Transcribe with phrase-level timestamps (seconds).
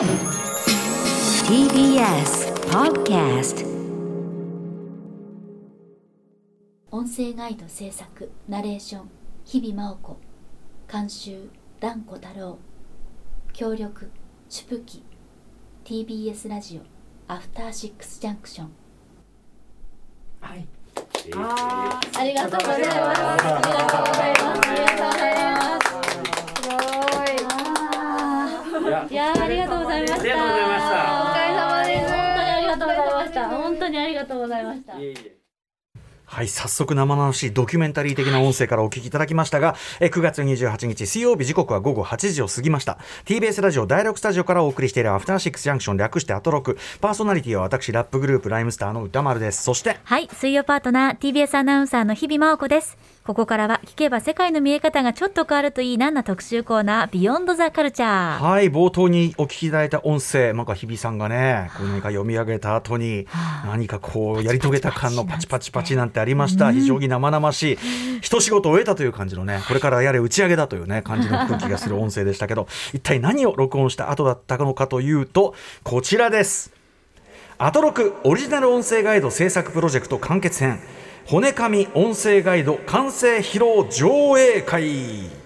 [0.00, 0.08] TBS
[2.70, 3.66] Podcast
[6.90, 9.10] 音声ガイド制作ナレーション
[9.44, 10.16] 日々真央子。
[10.90, 11.50] 監修
[11.80, 12.58] 蘭子太郎。
[13.52, 14.10] 協力
[14.48, 15.02] チュプキ。
[15.84, 16.82] TBS ラジオ
[17.30, 18.70] アフターシックスジャンクション。
[20.40, 20.66] はい。
[21.36, 24.70] あありがとうございますありがとうございます。
[24.70, 25.90] ありがとうございます
[28.70, 35.40] すごいいやありがとうございましたありがとうございましたお疲れ様です本当にありがとうございました本当にありがとうございました
[36.30, 42.98] はい、早速生々しいドキュメンタリー的な音声からお聞きいただきましたが、え9月28日水曜日時刻は午後8時を過ぎました。
[43.24, 46.78] TBS ラジオ第6スタジオからお送りしているアフターシックスジャンクション略してアトロク。
[47.00, 49.64] パーソナリティは私、ラップグループライムスターの歌丸です。
[49.64, 52.96] そして、はい、水曜パートナー TBS アナウンサーの日々真央子です。
[53.22, 58.42] ここからは聞けば世界の見え方がちょっと変わるといいなな特集コーナービヨンドザカルチャー。
[58.42, 63.26] はい、冒頭にお聞きいただいた音声、なんか日比さんがね、こう何か読み上げた後に、
[63.66, 66.18] 何かこうやり遂げた感のパチパチパチなんて。
[66.18, 66.72] ありました。
[66.72, 67.78] 非常に生々しい、
[68.22, 76.72] 一仕事終えたという感じのね、これからやれ打ち上げだというね、感じの空気がする音声でしたけど、 一体何を録音した後だったのかというと、こちらです。
[77.58, 80.80] アトロクオリジナル音声ガイド制作プロジェクト完結編
[81.30, 85.39] 骨神音声ガイド完成披露上映会。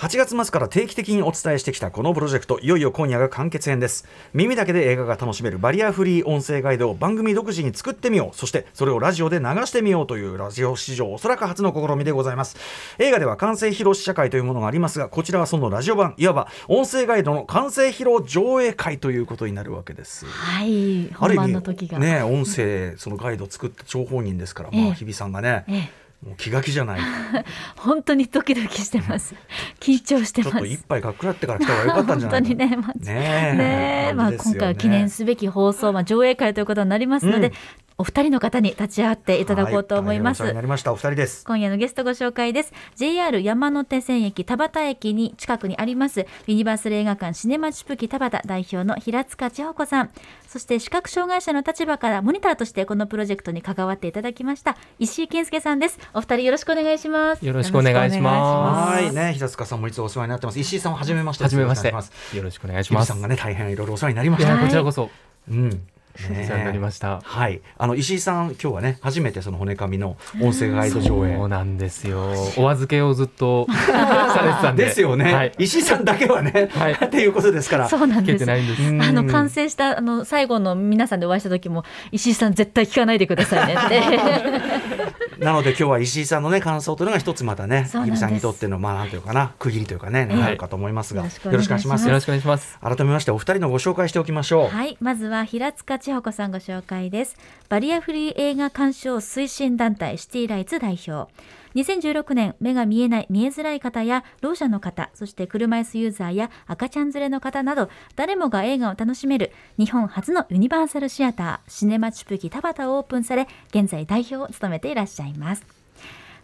[0.00, 4.06] 8月末から定期的にお伝えしてきたこのプロジェクトいよいよ今夜が完結編です。
[4.32, 8.34] 耳だけで映画が楽しめるバリアフリー音声ガイドを番組独自に作ってみよう。
[8.34, 12.56] そしてそれをラジオで流してみようというラジオ史上おそらく初の試みでございます。
[12.98, 20.24] 映画では完成披露試写会というものがありますがこちらはそのラジオ版いわば音声ガイドの完成披露上映会ということになるわけです。
[20.24, 21.98] はい、あ本番の時が。
[21.98, 24.94] ね音声そのガイドを作った張本人ですから、まあええ。
[24.94, 25.90] 日比さんがね、ええ、
[26.24, 27.00] もう気が気じゃない。
[27.76, 29.34] 本当にドキドキしてます。
[29.80, 30.52] 緊張してます。
[30.52, 37.52] ちょっと一杯かっくらってから来た方が良かったんじゃない本当にね、まあ今回は記念すべき放送、まあ、上映会ということになりますので、うん
[38.00, 40.42] お二人の方に立ち会っていただこうと思います。
[40.42, 40.90] はいなりました。
[40.90, 41.44] お二人です。
[41.44, 42.72] 今夜のゲストご紹介です。
[42.96, 50.10] JR 山手線駅田端駅に近くにありますユニバーサル映画館シネマチュプキ田端代表の平塚千穂子さん。
[50.48, 55.98] そして視覚障害者の立場からモニターとしてこのプロジェクトに関わっていただきました石井健介さんです。
[56.14, 57.44] お二人よろしくお願いします。
[57.44, 58.94] よろしくお願いします。
[58.94, 59.14] はい。
[59.14, 60.58] ね平塚さんもいつもお世話になってます。
[60.58, 61.44] 石井さんは初めまして。
[61.44, 61.88] はじめまして。
[61.90, 63.08] よろしくお願いします。
[63.08, 65.10] さんがね大変いろいろお世話になりましたはいこちらこそ。
[65.50, 65.82] うん
[66.16, 67.20] お世話になりました。
[67.22, 67.60] はい。
[67.78, 72.32] あの石井さん今日はね初めてその骨紙の音声ガイド上映そうなんですよ。
[72.56, 74.84] お預けをずっと されてたんで。
[74.86, 75.52] ですよね、はい。
[75.58, 76.92] 石井さんだけはね、はい。
[76.92, 77.88] っていうことですから。
[77.88, 78.44] そうなんです。
[78.46, 78.82] です。
[78.82, 79.02] うん。
[79.02, 85.40] あの完成したあの最後の皆さんでお会いした時も石井さん絶対聞かないでくださいねって。
[85.44, 88.20] なので今日は石井さんのね感想というのが一つまたねそうなんです。
[88.20, 91.80] 日比さんにとってのまあなんていうかな区切りというかねええなるかと思いますが、よよろしくお願いします。
[91.80, 92.08] ろしくお願いします。
[92.08, 92.78] よろしくお願いします。
[92.80, 97.36] 改めましてお二人のご紹介しておきましょう、はい、まずは平塚千穂子さんご紹介です。
[97.68, 101.32] バリアフリー映画鑑賞推進団体シティライツ代表。
[101.74, 115.79] 2016年、目が見えない、見えづらい方や、ろう者の方、そして車椅子ユーザーや赤ちゃん連れの方など、誰もが映画を楽しめる日本初のユニバーサルシアター、シネマチュプキ田端をオープンされ、現在代表を務めていらっしゃいます。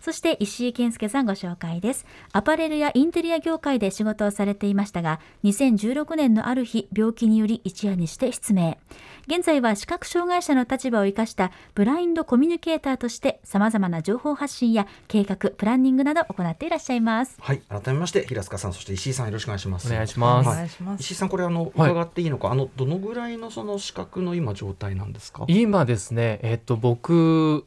[0.06, 2.06] そして石井健介さんご紹介です。
[2.30, 8.78] アパレルやインテリア業界で仕事をされていましたが、2016年のある日、病気により一夜にして失明。
[9.26, 17.36] 現在は視覚障害者の立場を生かしたブラインドコミュニケーターとして様々な情報発信や計画、プランニングなどを行っていらっしゃいます。
[17.40, 19.88] はい、改めまして平塚さんそして石井さんよろしくお願いします。
[19.88, 20.68] お願いしますはい
[21.00, 25.46] 石井さんこれあのはい伺っていいのか、あのどのぐらいのその資格の今状態なんですか？
[25.48, 27.66] 今ですねえっと僕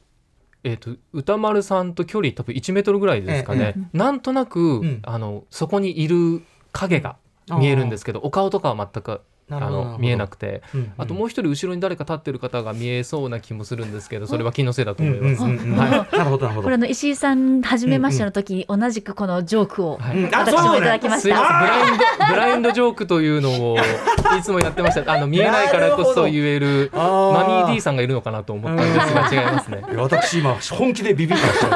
[0.63, 4.99] えっと歌丸さんと距離多分1メートルぐらいですかね、なんとなく、ん。
[5.03, 7.17] あのそこにいる影が
[7.57, 10.93] 見えるんですけどお顔とかは全くあなるほどの見えなくて、うんうん。
[10.97, 15.43] あともう一人後ろに誰か立ってる方が見えそうな気もするんですけどそれは気のせいだと思います。
[15.43, 15.89] うんうんうんはい。
[15.91, 16.61] なるほどなるほど。
[16.63, 16.77] これあ。
[16.77, 19.99] の石井さん初めましての時、同じくこのジョークを
[20.31, 21.47] 私もいただきましすいません。
[21.47, 21.59] た。
[21.59, 23.77] ブラインドブラインドジョークというのを
[24.37, 25.11] いつもやってました。
[25.11, 29.83] あの見えないからこそ言えるマミー D さんがいるのかなと思ったんですが違いますね。
[29.97, 31.69] 私今本気でビビってました。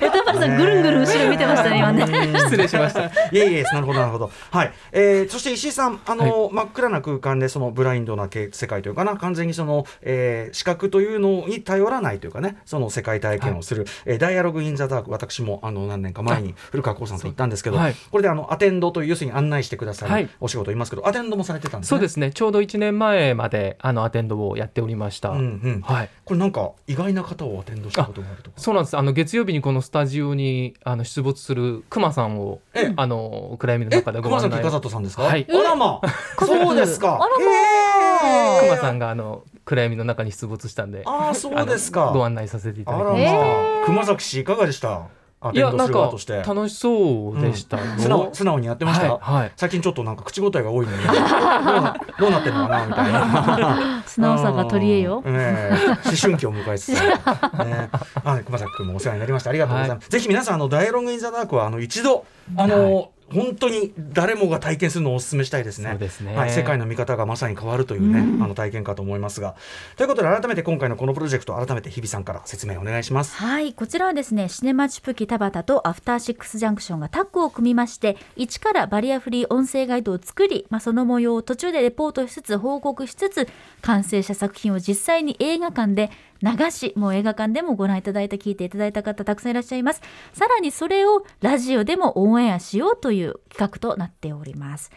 [0.40, 2.06] さんぐるんぐるん後ろ見てましたね今ね。
[2.40, 3.04] 失礼しました。
[3.06, 4.30] いえいえなるほどなるほど。
[4.50, 4.72] はい。
[4.92, 17.94] えー、そして石井さんあの、真っ暗な空間でそのブラインドなけ世界というかな完全にその、えー視覚というのに頼らないというかねその世界体験をする、えーダイアログ・イン・ザ・ダーク私もあの何年か前に古川光さんと行ったんですけど、はい。
[18.10, 20.28] これであのアテンドという要するに案内してくださるはい。
[20.40, 21.90] お仕事いますけど、アテンドもされてたんですね。
[21.90, 22.30] そうですね。
[22.32, 25.42] ちょうど1年前まであのアテンドをやっておりました、うんう
[25.78, 25.80] ん。
[25.82, 26.10] はい。
[26.24, 28.60] これなんか意外な方をアテンドしたことがあるとか。
[28.60, 28.96] そうなんです。
[28.96, 32.86] あの月曜日にこのスタジオにあの出没するクマさんをえ？
[32.86, 34.50] えあの暗闇のえ、中でご案内。
[34.50, 35.22] 熊崎和人さんですか？
[35.24, 35.46] はい。
[35.48, 36.08] あらまあ、
[36.44, 37.09] そうですか。
[37.16, 38.60] あらまへー。
[38.60, 42.10] クマさんがあの暗闇の中に出没したんでああ、そうですか。
[42.12, 45.02] ご案内させていただきました、あ、熊崎氏いかがでした？
[45.42, 46.42] アいやなんかる側として。
[46.42, 47.78] 楽しそうでした。
[47.78, 49.14] よ、素直素直にやってました？
[49.14, 49.52] はい、はい。
[49.56, 52.86] 最近ちょっとなんか口答えが多いのに、 どうなどうなってんのかな？
[52.86, 54.02] みたいな。
[54.06, 55.22] 素直さが取り柄よ。
[55.24, 55.34] うん。
[55.34, 55.76] ええ。
[55.88, 56.88] 思春期を迎えつつ。
[57.00, 57.88] ね、
[58.22, 59.48] あ熊崎君もお世話になりました。
[59.48, 62.26] ありがとうございます、ぜひ皆さんあのダイアログインザダークはあの一度
[62.58, 65.90] あの、本当に誰もが体験するのをお勧めしたいですね。
[65.90, 69.54] そうですねはい、世界の見方がまさに変わるというね、あの体験かと思いますが。
[69.96, 73.36] ということで改めて今回のこのプロジェクト改めて日比さんから説明お願いします。
[73.36, 83.48] はいこちらはですねシネマチュプキ田畑とアフターシックスジャンクションがタッグを組みまして一からバリアフリー音声ガイドを作り、まあ、その模様を途中でレポートしつつ報告しつつ
[83.82, 86.10] 完成した作品を実際に映画館で
[86.42, 90.00] 流しもう映画館でもご覧いただいた聞いていただいた方たくさんいらっしゃいます
[90.32, 94.90] さらにそれをラジオでもオンエアしようという企画となっております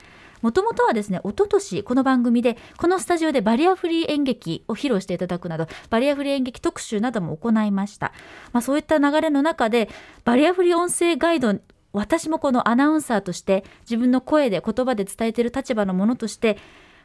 [0.44, 8.12] もともとはですね、一昨年この番組で、このスタジオでバリアフリー演劇を披露していただくなど、バリアフリー演劇特集なども行いました。
[8.52, 9.88] まあ、そういった流れの中で、
[10.26, 11.58] バリアフリー音声ガイド、
[11.94, 16.58] 私もこのアナウンサーとして、自分の声で言葉で伝えている立場のものとして、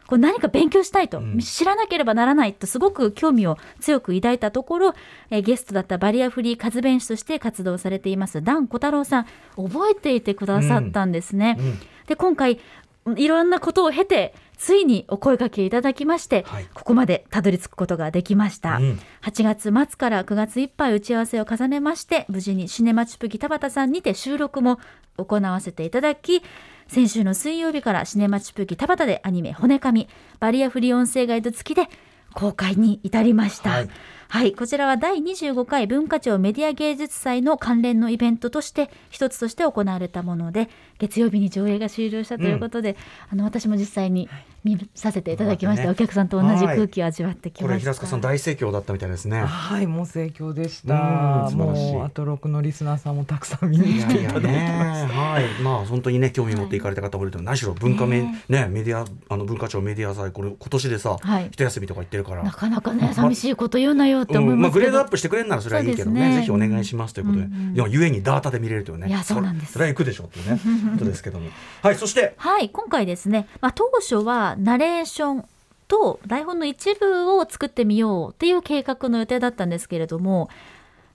[0.08, 1.38] こう何か勉強したいと、うん。
[1.38, 4.94] 知らなければならないとすごく興味を強く抱いたところ、
[5.30, 9.26] えーゲストだったバリアフリー活弁士として活動されていますダン小太郎さん。
[9.56, 11.56] 覚えていてくださったんですね。
[11.58, 11.78] うん。
[12.06, 12.58] で今回
[13.16, 16.66] いろんなことを経てついにお声掛けいただきまして、はい。
[16.74, 19.00] ここまでたどり着くことができました、うん。
[19.22, 24.78] 8月末から9月いっぱい打ち合わせを重ねまして無事にシネマチュプギ田畑さんにて収録も
[25.16, 26.42] 行わせていただき
[26.88, 30.08] 先週の水曜日からシネマチュプギ田畑でアニメ「骨紙」
[30.40, 31.88] バリアフリー音声ガイド付きで
[32.34, 33.70] 公開に至りました。
[33.70, 33.86] は
[34.30, 34.48] はい。
[34.50, 42.96] い、こちらは第25回文化庁メディア芸術祭の関連のイベントとして一つとして行われたもので月曜日に上映が終了したということで、
[43.30, 44.28] あの私も実際に
[44.76, 45.90] 見させていただきました、ね。
[45.90, 47.74] お客さんと同じ空気を味わってきこました。
[47.74, 49.40] れ平塚さん大盛況だったみたいですね。
[49.40, 51.48] はい、もう盛況でしうんた。
[51.50, 51.92] 素晴らしい。
[51.92, 54.22] もうアトロクのリスナーさんもたくさん見に来て。
[54.22, 55.20] いただきました。
[55.20, 61.48] はい、まあ本当にね興味持っていかれた方もいると、何しろ文化メ、ねねメディアあの文化庁メディア祭これ今年でさ、はい。
[61.50, 62.42] 一休みとか言ってるから。
[62.42, 66.28] なかなかね寂しいこと言うなよって思いうんまあ、ますけど、グレードアップしてくれるならそれはいいけどね。
[66.28, 66.36] ね。
[66.36, 69.08] ぜひお願いしますということで、うんうんいやゆえにダータで見れるというね。
[69.08, 69.72] いやそうなんです。
[69.72, 70.60] それそれは行くでしょうっていうね。
[70.92, 71.48] ことですけども。
[71.82, 72.34] はいそして。
[72.36, 75.44] はい今回ですね、まあ、当初はナレーション
[75.86, 80.50] と台本の一部を作ってみようっていう計画の予定だったんですけれども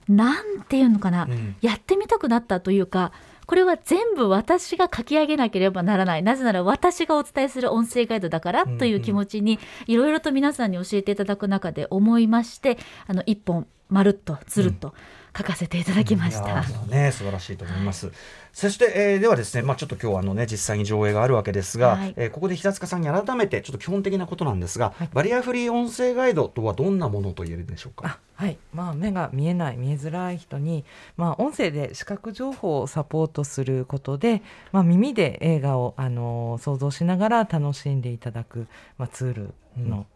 [0.08, 1.56] なんていうのかな、うん。
[1.60, 3.12] やってみたくなったというか
[3.46, 6.22] これは全部私が書き上げなければならない。
[6.22, 14.94] なぜなら私がお伝えする音声ガイドだからという気持ちにいろいろと皆さんに教えていただく中で思いましてあの一本まるっとつるっと
[15.36, 16.46] 書かせていただきました。
[16.46, 18.10] いやーね素晴らしいと思います。
[18.54, 22.14] そして、えーではですね、まあ、ちょっと今日はあの、ね、実際に上映があるわけですが、はい。
[22.16, 28.06] えーここで平塚さんに改めてちょっと基本的なことなんですが、バリアフリー音声ガイドとはどんなものと言えるでしょうか？
[28.06, 30.84] あはい、まあ目が見えない見えづらい人に、
[31.16, 34.40] まあ音声で視覚情報をサポートすることで、
[34.70, 38.68] まあ耳で映画をあの想像しながら楽しんでいただく
[38.98, 40.06] まあツールの、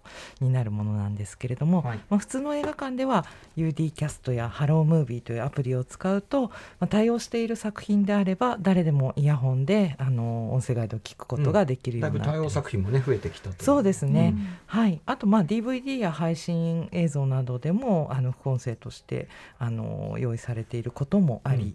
[0.40, 2.00] になるものなんですけれども、はい。
[2.08, 3.26] まあ普通の映画館では
[3.56, 6.50] UD キャストやハロームービーというアプリを使うと、ま
[6.80, 12.54] あ対応している作品であれば誰でもイヤホンであの音声ガイドを聞くことができるようになっています。
[12.54, 14.58] 作品もね増えてきたそうですね、うん。
[14.66, 21.74] はい、あとまあ DVD や配信映像などでもあの副音声としてあの用意されていることもあり、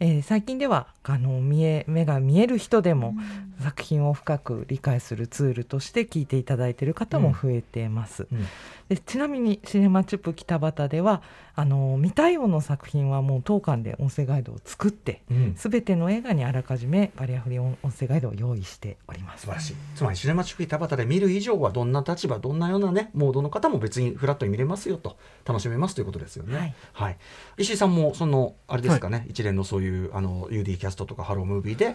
[0.00, 3.14] えー最近ではあの見え目が見える人でも
[3.62, 8.26] 作品を深く理解するツールとして聞いていただいている方も増えてます。
[8.32, 8.46] うん
[8.90, 11.22] でちなみにシネマチュップ北畑では
[11.54, 19.52] あの見たいような作品はもう当館で音声ガイドを作ってうんすべての映画にあらかじめバリアフリー音音声ガイドを用意しております素晴。
[19.52, 26.74] らしいつまりシネマチュクリ田畑で見る以上はどんな立場どんなようなねモードの方も別にフラットに見れますよと楽しめますということですよね。
[26.92, 27.16] はい
[27.58, 31.94] 石井さんもそのあれですかね、一連のそういうあの UD キャストとかハロームービーで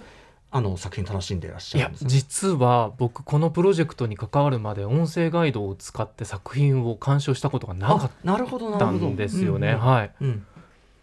[0.56, 2.10] あの作品楽しんでいらっしいやゃるんですね。
[2.10, 9.00] 実は僕このプロジェクトに関わるまで音声ガイドを使って作品を鑑賞したことがなかっあなるほどなるほど。
[9.00, 9.80] たんですよね、うんうん。
[9.82, 10.46] はいうん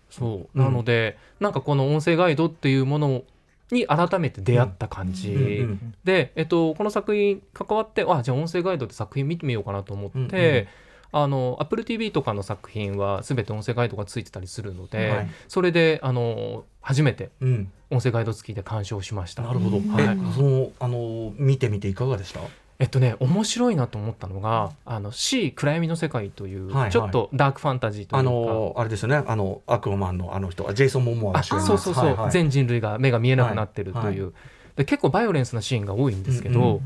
[0.08, 0.58] そう。
[0.58, 0.64] うん。
[0.64, 3.24] なので、なんかこの音声ガイドっていうもの
[3.70, 10.68] に改めて出会った感じ、うんうんで、えっと、この作品関わってあじゃあ音声ガイドって作品見てみようかなと思って、
[11.12, 15.28] あの Apple TV とかの作品は全て音声ガイドがついてたりするので、はい。
[15.46, 17.72] それであの初めてうん。
[17.90, 19.42] 音声ガイド付きで鑑賞しました。
[19.42, 20.04] なるほど、はい。
[20.04, 22.40] えそのあの見てみていかがでした？
[22.78, 26.90] えっとね面白いなと思ったのが「あの C 暗闇の世界」という、はいはい。
[26.90, 28.30] ちょっとダークファンタジーというあか。
[28.30, 29.22] のあれですよね。
[29.26, 30.64] あのアクアマンのあの人。
[30.72, 32.30] ジェイソン・モモアのそうそうそう、はいはい。
[32.30, 34.32] 全人類が目が見えなくなってるという、はい。
[34.76, 36.80] で結構バイオレンスなシーンが多いんですけど、うんうん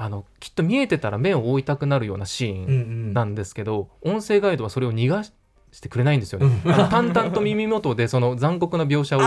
[0.00, 3.12] あのきっと見えてたら目を覆いたくなるようなシーうんうンん。
[3.12, 5.32] なんですけど、音声ガイドはそれを逃がし
[5.80, 6.62] てくれないんですよね。
[6.88, 9.20] 淡々と耳元でその残酷な描写を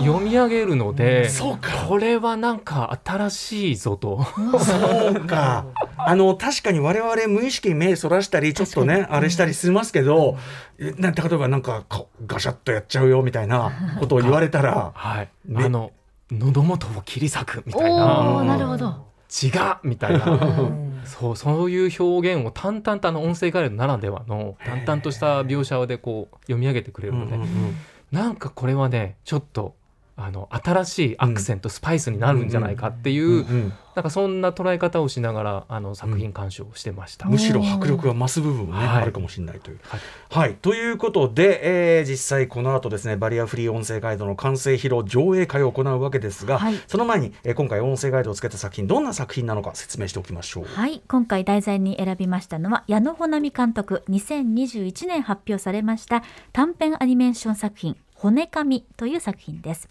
[0.00, 1.86] 読み上げるので、そうか。
[1.88, 4.22] これはなんか新しいぞと。
[4.58, 5.64] そうか。
[5.96, 10.36] あの確かに我々無意識に目そらしたりちょっとねあれしたりしますけど、
[10.78, 15.64] えなんて例えばなんかこガシャッとやっちゃうよみたいなことを言われたら、はい、ね。
[15.64, 15.90] あの
[16.30, 18.20] 喉元を切り裂くみたいおな。
[18.20, 19.50] おなるほど違う
[19.84, 20.70] みたいな。
[21.04, 27.76] そうそういう表現を淡々とあの音声ガイドならではの淡々とした描写でこう読み上げてくれるので、うんうんうん。
[28.12, 29.76] なんかこれはねちょっと
[30.22, 33.38] あの新しいアクセント、スパイスになるんじゃないかっていう、うん。
[33.38, 33.72] うん。
[33.94, 37.28] なんかそんな捉え方をしながらあの作品鑑賞をしてました。
[37.28, 39.02] むしろ迫力が増す部分もね、はい。
[39.02, 39.80] あるかもしれないという。
[39.82, 40.00] はい。
[40.30, 46.74] はい、ということで、えー実際この後ですねバリアフリー音声ガイドの完成披露上映会を行うわけですが、はい。
[46.86, 50.64] その前に、えー今回音声ガイドをつけた作品どんな作品なのか説明しておきましょう。
[50.64, 51.02] はい。
[51.08, 56.22] 今回題材に選びましたのは矢野穂波監督2021年発表されました
[56.52, 59.88] 短編アニメーション作品「骨紙」という作品です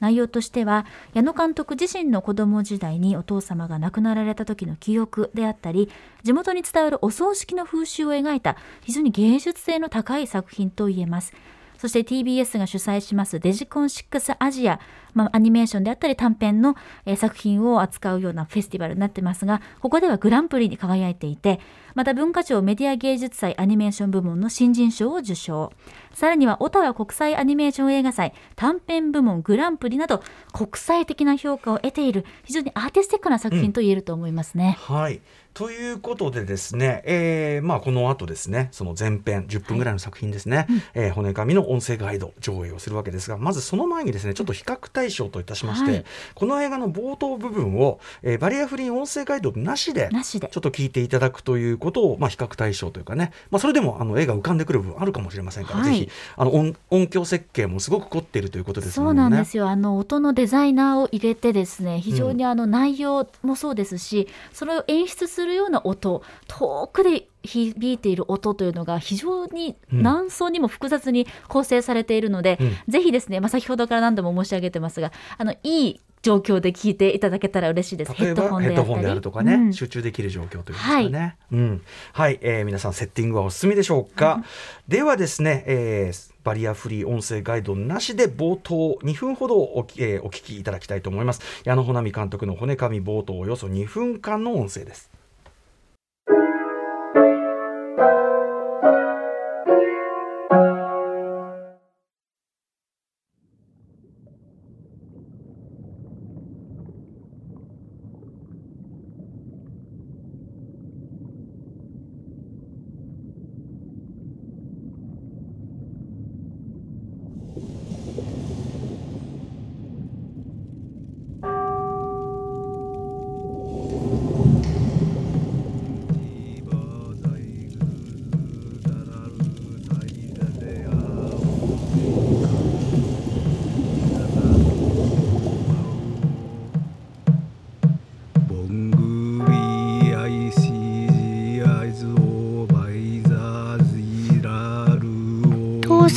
[0.00, 5.90] 内容としては矢野監督自身の子供時代にお父様が亡くなられた時の記憶であったり
[6.22, 11.32] 地元に伝わるお葬式の風習を描いた非常に芸術性の高い作品といえます。
[11.78, 14.80] そして TBS が主催しますデジコン6アジア、
[15.12, 21.60] まあ、アニメーションであったり短編の、え作品を扱うようなフェスティバルになってますがここではグランプリに輝いていて
[21.94, 25.72] また文化庁メディア芸術祭アニメーション部門の新人賞を受賞。
[26.12, 30.22] さらにはオタワ国際アニメーション映画祭短編部門グランプリなど
[30.52, 34.76] 国際的な評価を得ている非常にアーティスティックな作品と言えると思いますね。
[34.80, 35.20] はい。
[35.54, 46.04] ということでですね、えーまあ、この後ですねその前編10分ぐらいの作品ですね、えー骨紙の音声ガイド上映をするわけですがまずその前にですねちょっと比較対象といたしまして、はい。
[46.34, 50.48] この映画の冒頭部分を、えーバリアフリー音声ガイドなしでなしで。
[50.48, 55.98] ちょっと聞いていただくということを、まあ、比較対象というかね、まあ、それでもあの絵が浮かんでくる部分あるかもしれませんから、はい。
[55.98, 56.10] ぜひ。
[56.36, 59.68] あの音音響設計もすごく凝っているということですそうなんですよ。
[59.68, 72.76] あの音のデザイナーを入れてですね非常にあの内容もそうですし、それを演出するような音遠くで響いている音というのが非常にうん何層にも複雑に構成されているので、うん。
[72.88, 81.36] ぜひですね、まあ、先ほどから何度も申し上げてますがあのいい状況で聞いていただけたら嬉しいです例えばヘッドホンであるとかね、うん集中できる状況というんですかね。
[81.52, 84.42] うん、はい、えー皆さんセッティングはお済みでしょうか？
[84.88, 91.40] ではですね、えーバリアフリー音声ガイドなしで冒頭2分ほどお,、えーお聞きいただきたいと思います。
[91.64, 95.10] 矢野穂波監督の骨紙冒頭およそ2分間の音声です。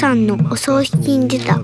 [0.07, 1.59] さんのお葬式に出た。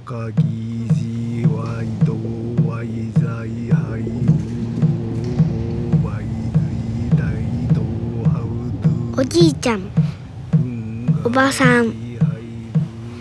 [9.15, 9.89] おじいちゃん
[11.23, 11.93] おばさん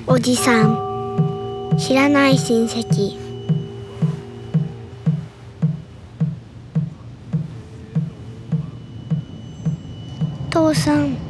[0.09, 3.17] おじさん知らない親戚。
[10.51, 11.22] 父さん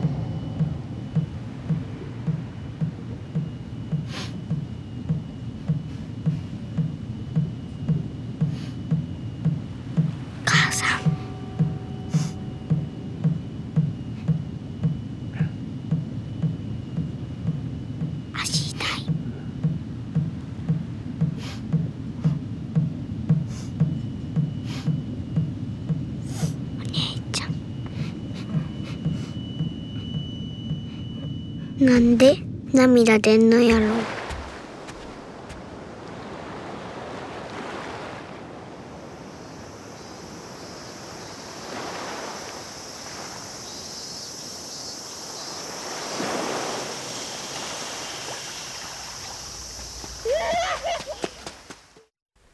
[31.92, 32.38] なんで
[32.72, 33.84] 涙出んのやろ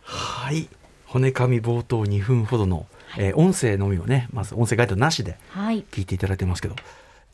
[0.03, 0.69] はい。
[1.07, 5.85] 骨紙冒頭2分ほどの、えー音声のみをねまず音声ガイドなしではい。
[5.93, 6.75] 聞いていただいてますけど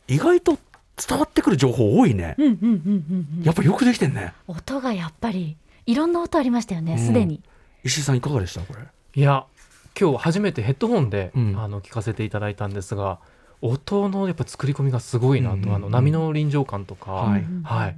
[0.07, 0.59] 意外と
[0.95, 3.43] 伝わってくる情報多いね、うんうんうんうんうん。
[3.43, 4.33] やっぱよくできてんね。
[4.47, 6.93] 音がやっぱりいろんな音ありましたよね。
[6.93, 7.41] うんすでに。
[7.83, 8.61] 石井さんいかがでした？
[8.61, 8.79] これ。
[9.13, 9.45] いや
[9.99, 11.59] 今日初めてヘッドホンで、うん。
[11.59, 13.19] あの聞かせていただいたんですが
[13.61, 17.45] 音のやっぱ作り込みがすごいなと、あの波の臨場感とか、はい。
[17.63, 17.95] はい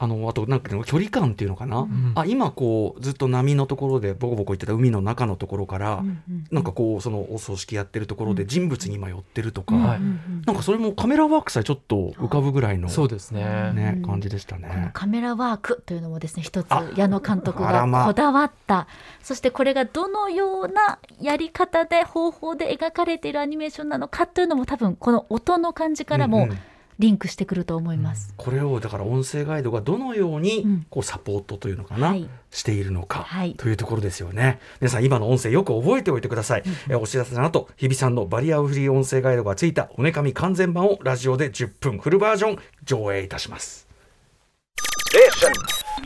[0.00, 2.12] あのあとなんかね距離感っていうのかな、ん。
[2.14, 10.00] あ今こうずっと波のところでボコボコ言ってた海の中のところから、うんうんなんかこうそのお葬式やってるところで人物に今寄ってるとか、はい
[10.46, 14.90] なんかそれもカメラワークさえちょっと浮かぶぐらいのそうですね、ね、感じでしたね。
[14.94, 18.86] カメラワークというのもですね一つあ矢野監督がこだわった、
[19.22, 26.58] そしてこれがどのようなやり方で方法で描かれているアニメーションなのかというのも多分この音の感じからもうんうん
[26.98, 28.34] リンクしてくると思います。
[28.36, 34.58] これをだから音声ガイドがどのようにうんこうサポートというのかな、はいしているのかはいというところですよね。
[34.80, 36.62] 皆さん今の音声よく覚えておいてください。
[36.88, 43.86] えお知らせの後、日比さんのバリアフリー音声ガイドがついた骨紙完全版をラジオで10分フルバージョン上映いたします。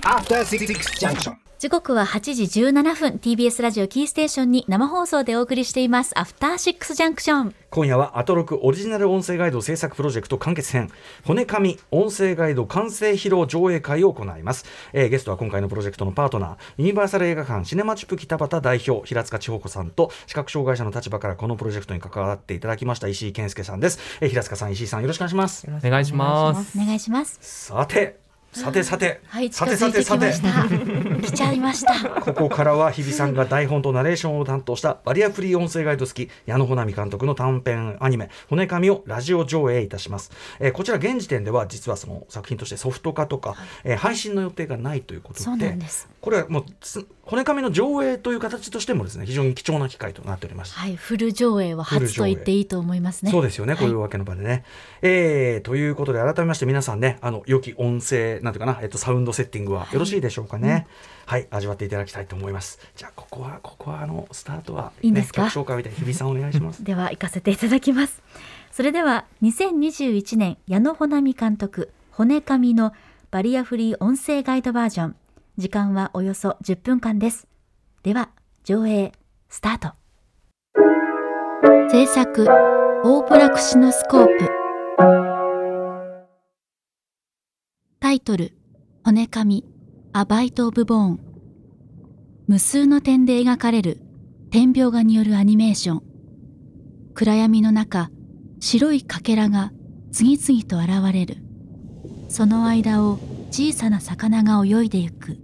[0.04, 0.66] After Six
[0.98, 1.51] Junction.
[1.62, 6.10] 時刻は8時17分 TBS ラジオキーステーションに生放送でお送りしています。
[6.18, 10.90] アフターシックスジャンクション今夜はアトロクオリジナル音声ガイド制作プロジェクト完結編。
[11.24, 25.64] 骨紙音声ガイド完成披露上映会を行います、えーゲストは今回のプロジェクトのパートナーユニバーサル映画館シネマチュプ北畑代表平塚千穂子さんと視覚障害者の立場からこのプロジェクトに関わっていただきました石井健介さんです、えー平塚さん石井さんよろしくお願いします。
[25.68, 26.76] お願いします。
[26.76, 27.38] お願いします。
[27.40, 28.21] さて
[28.52, 30.30] さてさて、はいさてさてさて。
[31.22, 32.20] 来ちゃいました。
[32.20, 40.30] ここからは日比さんが台本とナレーションを担当したバリアフリー音声ガイド付き矢野穂波監督の短編アニメ「骨紙」をラジオ上映いたします、
[40.60, 43.54] えーこちら現時点では実はその作品としてソフト化とか、
[43.84, 46.08] えー配信の予定がないということでです。
[46.20, 54.64] これはもうつ骨紙の上映という形としてもですね非常に貴重な機会となっておりますはいフル上映は初と言っていいと思いますねそうですよね、こういうはわけの場でね。
[55.02, 60.86] えーということで、改めまして皆さんね、あの良き音声、なんていうかな、えっと、サウンドセッティングはよろしいでしょうかね。
[61.26, 62.80] はい、味わっていただきたいと思います。
[62.96, 65.44] じゃあ、ここは、ここは、あの、スタートは、ね、いいんですか？
[65.48, 66.82] 曲紹介みたいに日比さんお願いします。
[66.84, 68.20] では行かせていただきます
[68.72, 72.92] それでは2021年矢野穂波監督骨紙の
[73.30, 75.16] バリアフリー音声ガイドバージョン
[75.58, 77.46] 時間はおよそ10分間です。
[78.02, 78.30] では
[78.64, 79.12] 上映
[79.50, 79.92] スタート。
[81.90, 82.46] 制作
[83.04, 84.48] オープラクシノスコープ。
[88.00, 88.56] タイトル
[89.04, 89.66] 骨紙
[90.14, 91.20] アバイト・オブ・ボーン
[92.48, 94.00] 無数の点で描かれる
[94.50, 96.02] 点描画によるアニメーション。
[97.12, 98.10] 暗闇の中
[98.58, 99.70] 白いかけらが
[100.12, 101.36] 次々と現れる。
[102.30, 103.18] その間を
[103.50, 105.41] 小さな魚が泳いでゆく。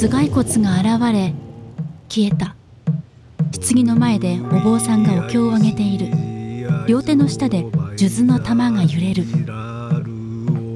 [0.00, 1.34] 頭蓋骨が現れ
[2.08, 2.54] 消えた。
[3.50, 6.06] 棺の前でお坊さんがお経をあげている。
[6.86, 9.24] 両手の下で数珠の玉が揺れる。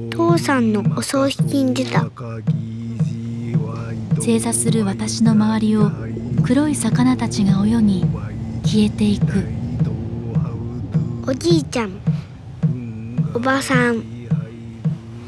[0.09, 2.05] 父さんのお葬式に出た。
[4.19, 5.89] 正座する私の周りを
[6.43, 8.01] 黒い魚たちが泳ぎ
[8.65, 9.47] 消えていく。
[11.25, 11.93] おじいちゃん
[13.33, 14.03] おばさん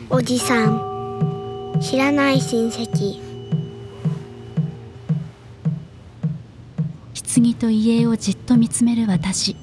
[0.09, 3.24] おじさん知らない親戚
[7.35, 9.57] 棺と家をじっと見つめる私。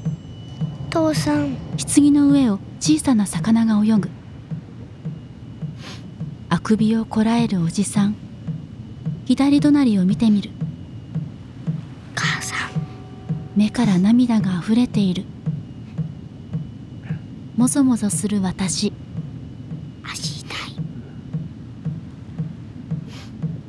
[0.91, 1.57] 父さん。
[1.79, 4.11] 棺の上を小さな魚が泳ぐ。
[6.51, 8.15] あくびをこらえるおじさん。
[9.25, 10.51] 左隣を見てみる。
[12.15, 12.59] 母さん。
[13.57, 15.25] 目から涙があふれている。
[17.57, 18.93] もぞもぞする私。
[20.05, 20.77] 足痛い。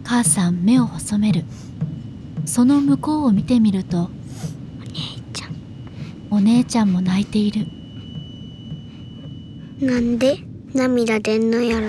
[0.04, 1.46] 母さん目を細める
[2.54, 5.56] その向こうを見てみるとお姉ちゃん。
[6.30, 7.66] お姉ちゃんも泣いている。
[9.82, 10.38] なんで
[10.72, 11.88] 涙出んのやろ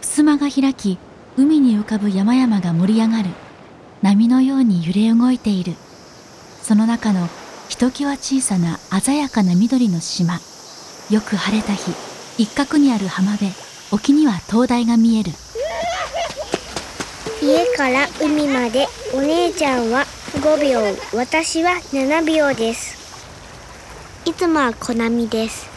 [0.00, 0.98] 襖が開き
[1.36, 3.30] 海に浮かぶ山々が盛り上がる。
[4.02, 5.74] 波のように揺れ動いている。
[6.62, 7.28] その中の
[7.68, 10.34] ひときわ小さな鮮やかな緑の島。
[11.10, 11.90] よく晴れた日
[12.38, 13.50] 一角にある浜辺
[13.90, 15.32] 沖には灯台が見える
[17.42, 20.80] 家から海までお姉ちゃんは5秒
[21.12, 22.96] 私は7秒です。
[24.24, 25.68] いつもは小波です。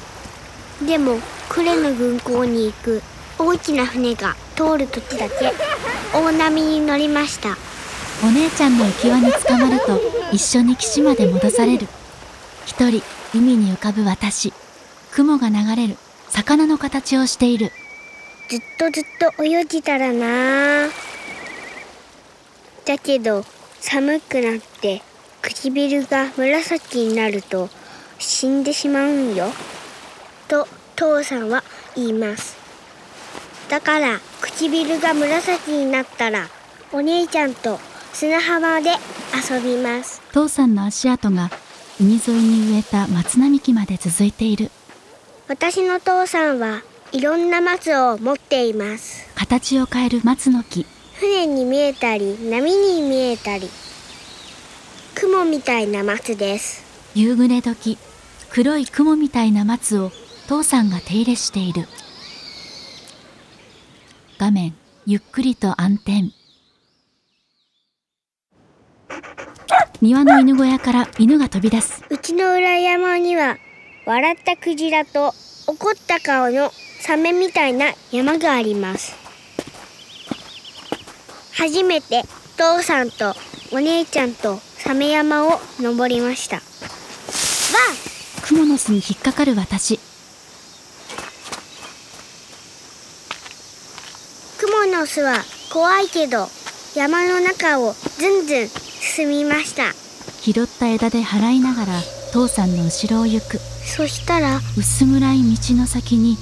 [0.86, 1.18] でも
[1.50, 3.02] 呉の軍港に行く
[3.40, 5.54] 大きな船が通る時だけ
[6.14, 7.58] 大波に乗りました。
[8.24, 10.00] お姉ちゃんの浮き輪につかまると
[10.32, 11.88] 一緒に岸まで戻される。
[12.68, 13.02] 一人
[13.34, 14.54] 海に浮かぶ私。
[15.10, 15.98] 雲が流れる。
[16.30, 17.72] 魚の形をしている。
[18.50, 19.04] ずっとずっ
[19.36, 20.92] と泳ぎたらな
[22.86, 23.44] だけど
[23.80, 25.02] 寒くなって
[25.42, 27.70] 唇が紫になると
[28.20, 29.46] 死んでしまうんよ。
[30.48, 31.64] と父さんは
[31.96, 32.56] 言います。
[33.70, 36.48] だから唇が紫になったら
[36.92, 37.80] お姉ちゃんと
[38.14, 38.92] 砂浜で
[39.34, 40.22] 遊びます。
[40.32, 41.50] 父さんの足跡が
[42.00, 44.70] 海沿いに植えた松並木まで続いている。
[45.48, 49.28] 私の父さんはいろんな松を持っています。
[49.36, 50.86] 形を変える松の木
[51.20, 53.70] 船に見えたり波に見えたり
[55.16, 56.84] 雲みたいな松です。
[57.16, 57.98] 夕暮れ時
[58.50, 60.12] 黒い雲みたいな松を
[60.48, 61.88] 父さんが手入れしている。
[64.38, 64.76] 画面
[65.06, 66.32] ゆっくりと暗転。
[70.02, 72.04] 庭の犬小屋から犬が飛び出す。
[72.10, 73.58] うちの裏山には
[74.06, 75.34] 笑ったクジラと
[75.68, 79.25] 怒った顔のサメみたいな山があります
[81.58, 82.24] 初めて
[82.58, 83.34] 父さんと
[83.72, 86.58] お姉ちゃんとサメ山を登りました。
[86.58, 86.62] わ
[88.46, 89.98] クモの巣に引っかかる私。
[94.60, 95.38] クモの巣は
[95.72, 96.48] 怖いけど
[96.94, 99.94] 山の中をずんずん進みました。
[100.42, 102.02] 拾った枝で払いながら
[102.34, 103.60] 父さんの後ろを行く。
[103.60, 106.38] そしたら薄暗い道の先に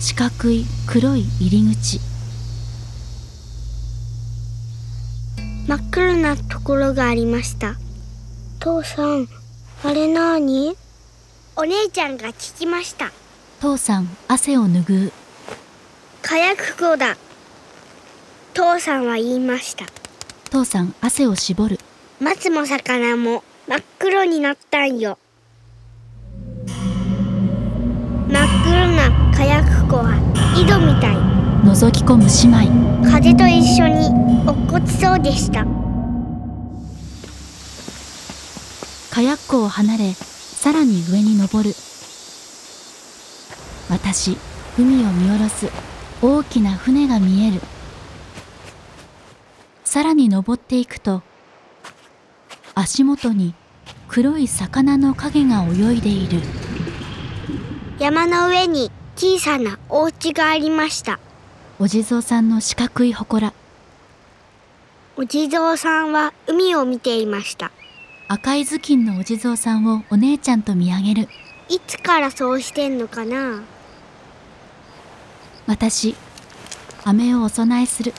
[0.00, 2.00] 四角い黒い入り口
[5.68, 7.74] 真っ黒なところがありました。
[8.58, 9.28] 父さん
[9.84, 10.76] あれなーに？
[11.56, 13.12] お姉ちゃんが聞きました。
[13.60, 15.12] 父さん汗を拭う。
[16.22, 17.16] 火薬庫だ。
[18.54, 19.86] 父さんは言いました。
[20.50, 21.78] 父さん汗を絞る。
[22.20, 25.18] 松も魚も真っ黒になったんよ。
[28.28, 30.16] 真っ黒な火薬庫は
[30.56, 31.29] 井戸みたい
[31.62, 33.10] 覗き込む姉妹。
[33.10, 34.08] 風と一緒に
[34.46, 35.66] 落っこちそうでした。
[39.10, 41.74] 火薬庫を離れさらに上に登る。
[43.90, 44.38] 私
[44.78, 45.68] 海を見下ろす
[46.22, 47.60] 大きな船が見える。
[49.84, 51.22] さらに登っていくと
[52.74, 53.54] 足元に
[54.08, 56.40] 黒い魚の影が泳いでいる。
[57.98, 61.20] 山の上に小さなお家がありました
[61.82, 63.54] お地蔵さんの四角い祠。
[65.16, 67.72] お地蔵さんは海を見ていました。
[68.28, 71.28] 赤い頭巾のお地蔵さんをお姉ちゃんと見上げる。
[71.70, 73.62] いつからそうしてんのかな？
[75.66, 76.14] 私
[77.02, 78.12] 飴をお供えする。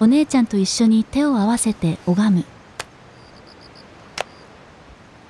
[0.00, 2.44] お姉ちゃんと一緒に手を合わせて拝む。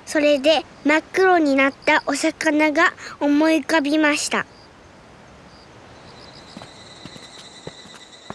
[0.05, 4.45] それで真っ黒になったお魚が思い浮かびました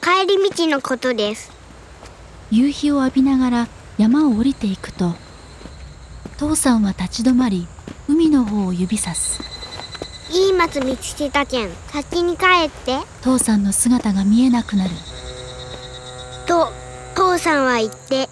[0.02, 1.50] 帰り道のことです。
[2.50, 5.14] 夕日を浴びながら山を降りていくと
[6.38, 7.68] 父さんは立ち止まり
[8.08, 9.40] 海の方を指さす。
[10.30, 12.98] いい松見つけたけん先に帰って。
[13.22, 14.90] 父さんの姿が見えなくなる。
[16.46, 16.72] と
[17.14, 18.28] 父さんは言って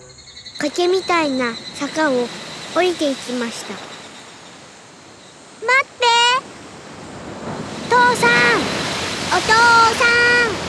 [0.58, 2.26] 崖みたいな坂を
[2.74, 3.74] 降りていきました。
[5.66, 6.06] 待って！
[7.90, 8.30] 父さん！
[9.30, 9.54] お父さ
[10.64, 10.67] ん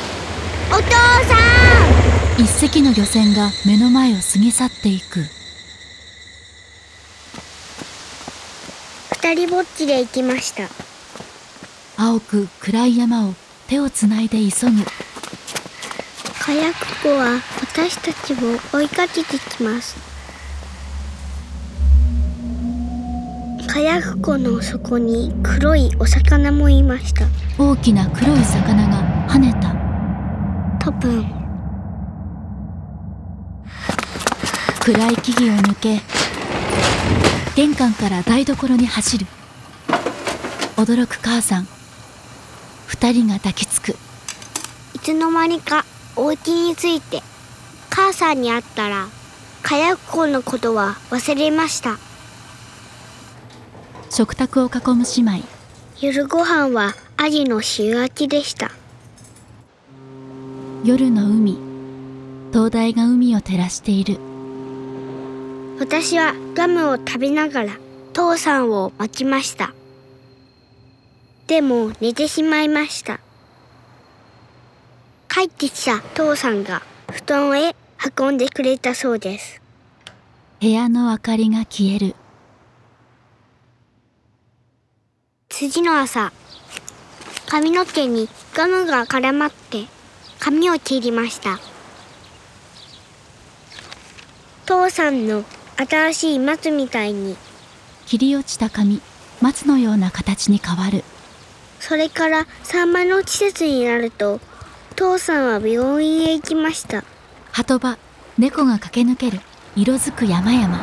[0.72, 1.36] お父さ
[2.38, 2.42] ん。
[2.42, 5.26] 一隻の漁船が目の前を過ぎ去っていく。
[9.12, 10.70] 二人ぼっちで行きました。
[11.98, 13.34] 青く暗い山を
[13.68, 14.86] 手をつないで急ぐ。
[16.40, 18.38] 火薬庫は私たちを
[18.72, 19.98] 追いかけてきます。
[23.68, 27.26] 火薬庫の底に黒いお魚もいました。
[27.58, 29.70] 大きな黒い魚が跳ねた。
[29.74, 29.79] 多
[30.92, 31.26] 分
[34.82, 36.02] 暗い木々を抜け
[37.56, 39.28] 玄関から台所に走る。
[40.78, 41.68] 驚く母さん。
[42.88, 43.98] 二人が抱きつく。
[44.94, 45.84] いつの間にか
[46.16, 47.22] お家に着いて
[47.90, 49.08] 母さんに会ったら
[49.62, 51.98] 火薬庫のことは忘れました。
[54.10, 55.44] 食卓を囲む姉妹。
[56.02, 58.72] 夜ご飯はアジの塩焼きでした
[60.82, 61.58] 夜の海。
[62.54, 64.18] 灯台が海を照らしている。
[65.78, 67.78] 私はガムを食べながら
[68.14, 69.74] 父さんを待ちました。
[71.48, 73.20] でも寝てしまいました。
[75.28, 77.76] 帰ってきた父さんが布団へ
[78.18, 79.62] 運んでくれたそうです。
[80.62, 82.16] 部屋の明かりが消える。
[85.50, 86.32] 次の朝
[87.50, 89.99] 髪の毛にガムが絡まって
[90.40, 91.60] 髪を切りました。
[94.66, 95.44] 父さんの
[95.76, 97.36] 新しい松みたいに。
[98.06, 99.02] 切り落ちた髪
[99.42, 101.04] 松のような形に変わる。
[101.80, 104.40] それからサンマの季節になると
[104.96, 107.04] 父さんは病院へ行きました。
[107.52, 107.98] 鳩場
[108.38, 109.42] 猫が駆け抜ける
[109.76, 110.80] 色づく山々。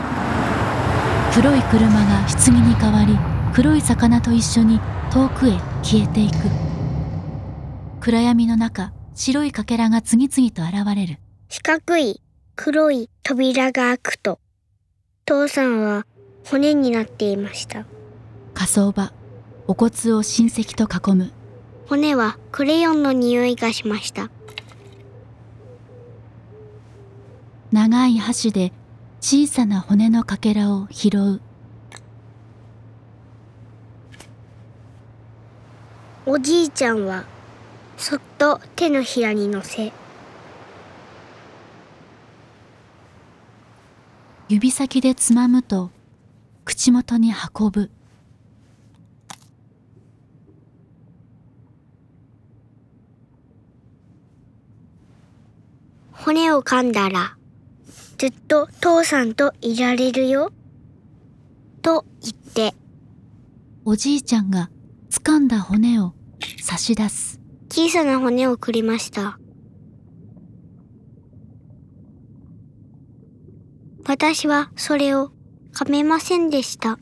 [1.35, 3.19] 黒い車が棺に変わり
[3.55, 6.35] 黒い魚と一緒に遠くへ消えていく。
[8.01, 11.19] 暗闇の中白いかけらが次々と現れる。
[11.49, 12.21] 四角い
[12.55, 14.39] 黒い扉が開くと
[15.25, 16.07] 父さんは
[16.45, 17.87] 骨になっていました。
[18.53, 19.15] 火葬場
[19.67, 21.33] お骨を親戚と囲む。
[21.89, 24.31] 骨はクレヨンの匂いがしました。
[27.73, 28.71] 長い箸で
[29.21, 31.41] 小さな骨のかけらを拾う。
[36.27, 37.25] おじいちゃんは
[37.97, 39.93] そっと手のひらに乗せ。
[44.49, 45.91] 指先でつまむと
[46.65, 47.91] 口元に運ぶ。
[56.13, 57.37] 骨を噛んだら
[58.19, 60.53] ずっと父さんといられるよ。
[61.83, 62.75] と言って。
[63.85, 64.71] おじいちゃんが
[65.11, 66.15] 掴んだ骨を
[66.61, 67.36] 差し出す
[67.69, 69.39] 小さな骨をくれました。
[74.07, 75.33] 私はそれを
[75.75, 76.99] 噛めませんでした。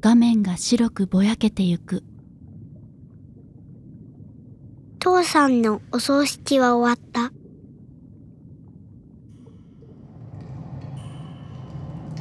[0.00, 2.04] 画面が白くぼやけてゆく。
[4.98, 7.32] 父さんのお葬式は終わった。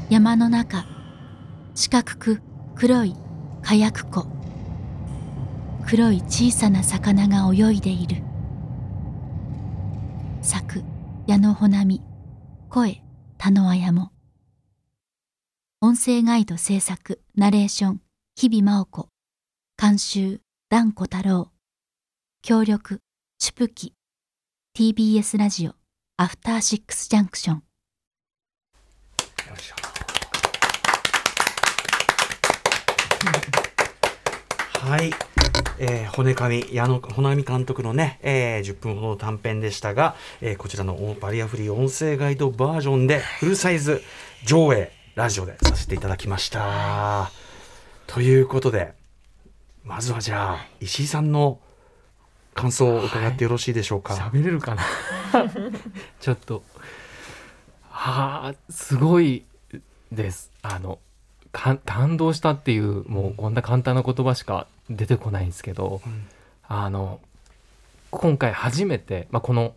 [0.09, 0.85] 山の中
[1.73, 2.41] 四角く
[2.75, 3.15] 黒い
[3.61, 4.27] 火薬庫
[5.91, 8.23] 黒い小さな魚が泳いでいる。
[10.41, 10.83] 咲く
[11.27, 12.01] 矢のほなみ
[12.69, 13.03] 声
[13.37, 14.13] 田のあやも。
[15.81, 18.01] 音声ガイド制作ナレーション
[18.37, 19.09] 日々真央子。
[19.77, 21.51] 監修蘭子太郎。
[22.41, 23.01] 協力
[23.37, 23.93] チュプキ。
[24.73, 25.73] TBS ラジオ
[26.15, 27.57] アフターシックスジャンクション。
[27.57, 27.63] よ
[29.57, 29.75] いしょ。
[34.87, 35.11] はい、
[35.79, 44.01] えー、骨神矢野穂波監督のね、えー、10分ほどの短編でしたが、えー、こちらのバリアフリー音声ガイドバージョンでフルサイズ
[44.45, 47.31] 上映ラジオでさせていただきました。
[48.07, 48.93] ということで
[49.83, 51.59] まずはじゃあ石井さんの
[52.53, 54.13] 感想を伺ってよろしいでしょうか。
[54.13, 54.83] 喋れるかな？
[56.19, 56.63] ちょっと
[57.89, 59.43] はあすごい
[60.11, 60.99] ですあの
[61.51, 66.27] 感動したっていうもうこんな簡単な言葉しか出てこないんですけど、うん。
[66.67, 67.19] あの
[68.11, 69.73] 今回初めて、まあ、この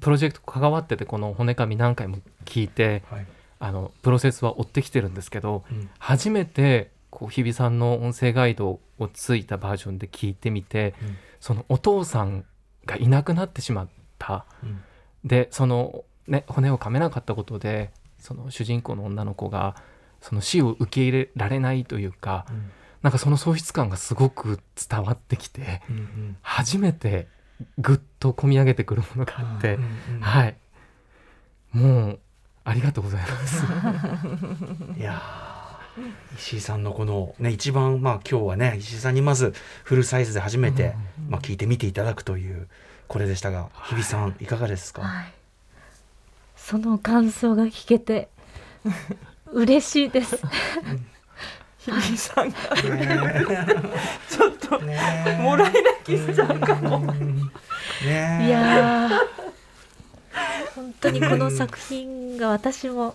[0.00, 3.26] プロジェクト関わっててこの骨紙何回も聞いてはい。
[3.60, 5.88] あのプロセスは追ってきてるんですけどうん。
[5.98, 11.16] 初めてこう日比さんの音声ガイドをついたバージョンで聞いてみて、うん。
[11.40, 12.44] そのお父さん
[12.86, 14.46] がいなくなってしまった。
[14.62, 14.82] うん。
[15.24, 19.76] でその、ね、骨を噛めなかったことでその主人公の女の子が
[20.20, 22.70] その死を受け入れられないというかうん
[23.04, 26.36] なんかその喪失感がすごく伝わってきてうんうん。
[26.40, 27.28] 初めて
[27.76, 30.20] ぐっと込み上げてくるものがあって、うんうん。
[30.20, 30.56] はい。
[31.72, 32.18] もう
[32.64, 33.62] ありがとうございます。
[34.98, 36.34] いやー。
[36.38, 39.52] 石井さんのこのね一番まあ今日はね石井さんにまず
[39.84, 40.96] フルサイズで初めて、
[41.28, 42.68] まあ、聞いてみていただくという
[43.06, 45.32] これでしたが日比さんいかがですか、はい、
[46.56, 48.28] その感想が聞けて
[49.52, 50.40] 嬉しいです。
[51.84, 52.56] 日比さんが。
[52.96, 53.66] ね
[54.28, 54.80] ちょっと
[55.40, 57.12] もらい泣きしちゃうかも。
[58.02, 59.10] いやー
[60.74, 63.14] 本当にこの作品が私も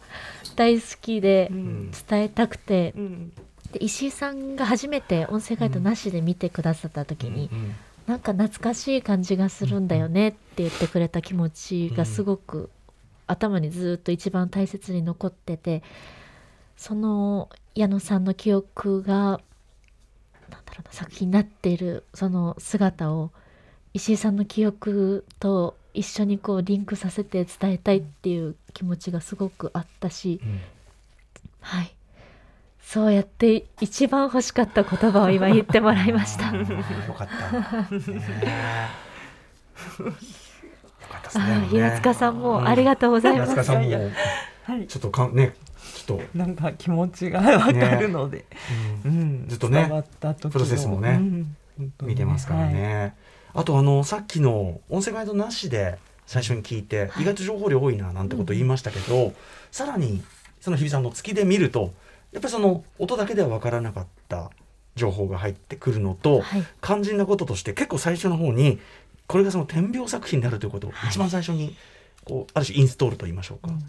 [0.56, 1.92] 大好きでうん。
[1.92, 2.94] 伝えたくて。
[2.96, 3.32] うん。
[3.72, 7.76] で石井さんが初めて音声ガイドなしで見てくださった時に、うん
[8.10, 12.72] なんか懐かしい感じがするんだよねって言ってくれた気持ちがすごく
[13.28, 15.84] 頭にずっと一番大切に残ってて
[16.76, 23.32] その矢野さんの記憶がなんだろうな作品になっているその姿を
[23.94, 30.62] 石井さんの記憶と一一緒にこうリンクさせて伝えたいっていう気持ちがすごくあったし、うん
[31.62, 31.94] はい
[32.82, 36.56] そうやって一番欲しかった言葉を今言ってもらいました。
[36.56, 36.65] よ
[37.13, 37.52] かった。
[37.82, 37.88] ね。
[41.36, 43.54] あー平塚さんもありがとうございます。
[44.78, 44.88] い。
[44.88, 45.56] ちょっとかね
[45.96, 46.38] ちょっと。
[46.38, 48.46] なんか気持ちがわかるので、
[49.06, 49.46] うん。
[49.48, 51.20] ずっとねプロセスもね
[51.80, 51.94] うん。
[52.02, 53.16] 見てますからね。
[53.54, 59.34] あとあのさっきの音声ガイドなしで最初に聞いて、意外と情報量多いななんてこと言いましたけど、
[59.72, 60.22] さらに
[60.60, 61.94] その日比さんの月で見ると
[62.32, 64.52] やっぱりその音だけでは分からなかった
[64.96, 66.64] 情報が入ってくるのと、はい。
[66.82, 68.80] 肝心なこととして結構最初の方に
[69.26, 71.10] これがその点描作品であるということをはい。
[71.10, 71.76] 一番最初に
[72.26, 73.88] こうある種インストールと言いましょうか、そして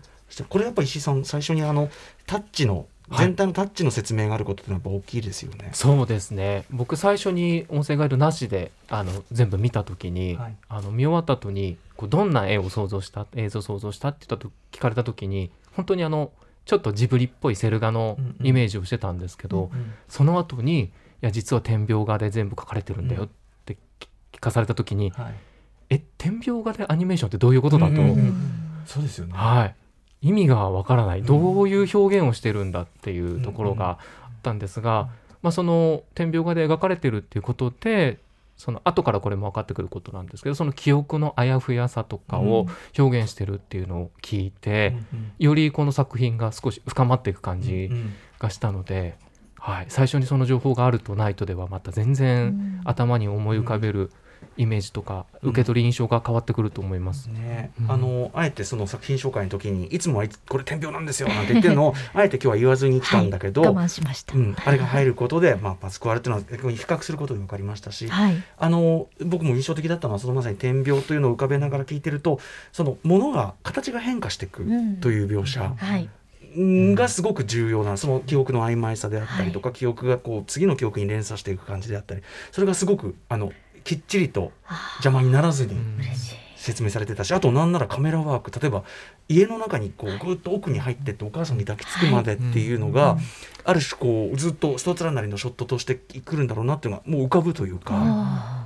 [0.49, 1.89] これやっぱ石井さん最初にあの
[2.27, 3.27] タッチのはい。
[3.27, 5.71] 全体のタッチの説明があることってやっぱ大きいですよね。
[5.73, 6.65] そうですね。
[6.71, 10.57] 僕最初に音声ガイドなしであの全部見た時に、はい。
[10.69, 16.31] あの見終わった後にこうどんな絵を想像した映像を想像したって言ったと聞かれた時に本当にあの
[16.67, 18.47] ちょっとジブリっぽいセル画のうんうん。
[18.47, 19.73] イメージをしてたんですけど、
[20.09, 20.91] その後にい
[21.23, 23.29] や実は点描画で全部描かれてるんだよっ
[23.67, 23.77] て
[24.33, 25.35] 聞かされた時に、はい、
[25.91, 28.35] え点描画でアニメーションってどういうことだと、うんうんうん。
[28.87, 29.33] そうですよね。
[29.35, 29.75] はい、
[30.23, 31.21] 意味がわからない。
[31.21, 31.27] うん。
[31.27, 33.99] どういう表現をしてるんだっていうところがあっ
[34.43, 35.09] たんですが、
[35.43, 38.19] まあ、その点描画で描かれてるっていうことで
[38.57, 42.67] その後からこれも分かってくることなんですけどその記憶のあやふやさとかを
[42.99, 44.97] 表現してるっていうのを聞いて、
[45.39, 49.17] よりこの作品が少し深まっていく感じうんがしたので、
[49.59, 54.11] はい、最初にその情報があるとないとではまた全然頭に思い浮かべる
[54.57, 57.29] イメージとかうん受け取り印象が変わってくると思います。
[57.29, 61.89] ねうんあのあえてその作品紹介の時にいつもはいつこれ天描なんですよなんて言ってるの？
[61.89, 64.35] を あえて今日は言わずに来たんだけど、我慢しました。
[64.35, 68.43] うん、あれが入ることで、まあ、パスクアルっていうのは逆に比較することで分かりましたし、はい。
[68.59, 72.41] あの僕も印象的だったのはそのまさに点描というのを浮かべながら聞いてると
[72.73, 76.09] そのものが形が変化していくうんという描写はい。
[76.57, 83.53] うんがすごく重要なその記憶の曖昧さであったりとか、記憶がこう次の記憶に連鎖していく感じであったりそれがすごくあの
[83.85, 85.77] きっちりとあ邪魔にならずに。
[86.61, 88.85] 説明されてたしあとなんならカメラワーク例えば
[89.29, 93.17] 家の中にこうぐっと奥に入ってってお母さんに抱きつくまでっていうのが、
[93.65, 98.60] ある種こうずっと一つらなりのショットとしてくるんだろうなっていうのがもう浮かぶというか。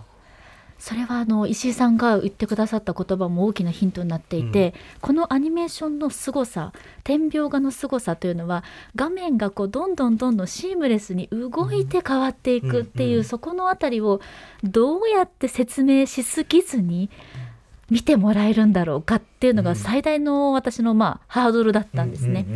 [0.79, 6.73] それはあの石井さんが言ってくださった言葉も大きなヒントになっていて、このアニメーションの凄さ
[7.05, 13.25] 点描画の凄さというのは画面がこうどんどんどんどんシームレスに動いて変わっていくっていう、うんうん。
[13.25, 14.21] そこのあたりを
[14.63, 17.11] どうやって説明しすぎずに
[17.91, 22.47] 見てもらえるんだろうかっていうのが最大の私のまあハードルだったんですね。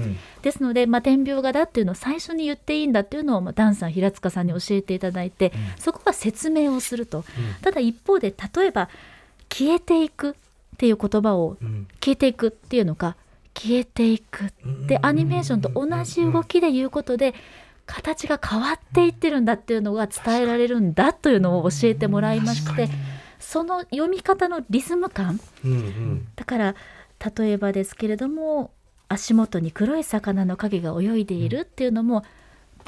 [0.43, 7.25] ですので、まあ、点描画だっていうのを最初に言っていいんだっていうのを、まあ、ダンさん平塚さんに教えていただいて、そこは説明をすると、
[7.63, 8.89] ただ一方で例えば
[9.53, 10.35] 消えていくっ
[10.79, 11.87] ていう言葉をうん。
[12.01, 13.17] 消えていくっていうのか
[13.55, 14.53] 消えていく
[14.87, 17.35] でアニメーションと同じ動きで言うことで
[17.87, 22.89] 形が変わっていってるんだっていうのが伝えられるんだというのを教えてもらいまして
[23.39, 25.41] その読み方のリズム感。
[25.65, 26.29] うんうん。
[26.37, 26.75] だから
[27.37, 28.71] 例えばですけれども
[29.09, 32.25] 足元に黒い魚の影が泳いでいるっていうのも、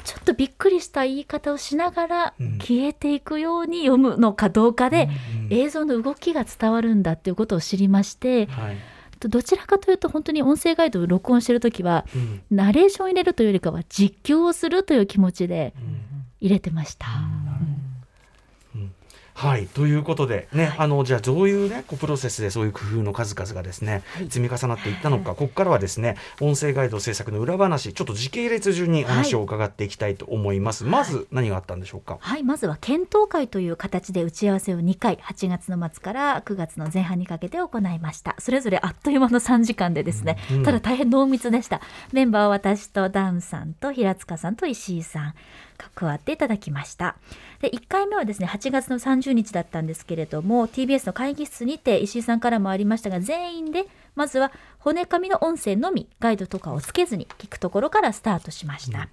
[0.03, 2.57] ちょっとびっくりした言い方をしながらうん。
[2.59, 8.77] 消えていくように読むのかどうかで、うん映像の動きが伝わるんだっていうことを知りましてはい。
[9.19, 12.41] どちらかというと本当に音声ガイドを録音してる時はうん。
[12.49, 16.01] ナレーションを入れるというよりかは実況をするという気持ちでうん
[16.39, 17.05] 入れてました。
[19.41, 19.65] はい。
[19.65, 38.35] ということでね、あのじゃあどういうねこうプロセスでそういう工夫の数々がですね、積み重なっていったのかここからはですね音声ガイド制作の裏話ちょっと時系列順に話を伺っていきたいと思います、まず何があったんでしょうか、はい、まずは検討会という形で打ち合わせを2回8月の末から9月の前半にかけて行いました。
[38.37, 41.81] それぞれあっという間の3時間でですね、うんただ大変濃密でした。
[42.13, 45.33] メンバーは私とダンさんと平塚さんと石井さん。
[45.70, 47.15] が加わっていただきました。
[47.61, 59.07] で1回目はですね8月の30日だったんですけれども TBS の会議室にて石井さんからもありましたが全員でまずは骨紙の音声のみガイドとかをつけずに聞くところからスタートしました、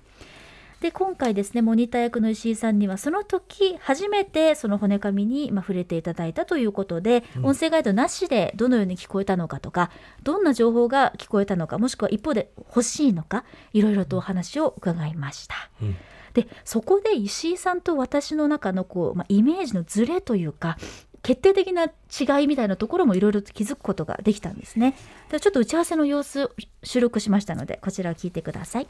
[0.80, 9.90] で今回ですねモニター役の石井さんにはその時初めてその骨紙にまあ触れていただいたということで、音声ガイドなしでどのように聞こえたのかとか
[10.22, 15.54] どんな情報が聞こえたのかもしくは一方で欲しいのかいろいろとお話を伺いました。
[15.82, 15.96] うん
[16.38, 20.78] でそこで石井さんと私の中のこう、まあ、イメージのズレというか
[21.22, 24.94] 決定的な違いみたいなところもいろいろと気づくことができたんですね。
[25.30, 26.48] ではちょっと打ち合わせの様子
[26.84, 28.86] 収録しましたのでこちらを聞いてください。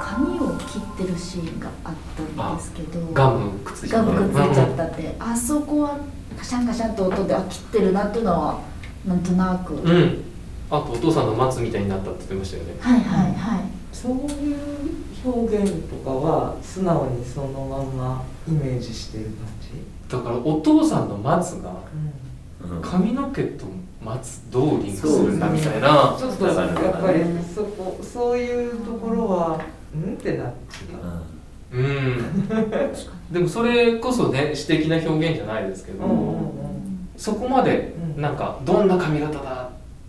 [0.00, 1.94] 髪を切ってるシーンがあっ
[2.36, 5.98] たんですけどガムくっついちゃっついちゃったってあそこは
[6.38, 8.60] カシャンカシャンと音であ切ってるなっていうのは
[9.06, 10.33] なんとなく、はいうん
[10.70, 12.74] あとお父さんの松みたいになったって言ってましたよね。
[12.80, 13.34] はいはい
[13.92, 14.56] そういう
[15.24, 19.70] 表現とかは素直にそのまんまイメージしてる感じ、
[20.08, 21.70] だからお父さんの松が
[22.62, 22.82] うん。
[22.82, 23.66] 髪の毛と
[24.02, 26.16] 松どうリンクするんだみたいな。
[26.18, 27.22] ちょっとやっぱり
[27.54, 30.14] そこそういうところはうん？
[30.14, 30.56] ってなって
[31.72, 32.48] うん。
[33.30, 37.08] でもそれこそね詩的な表現じゃないですけど、うんうんうん。
[37.16, 38.22] そこまでうん。
[38.22, 39.63] なんかどんな髪型だ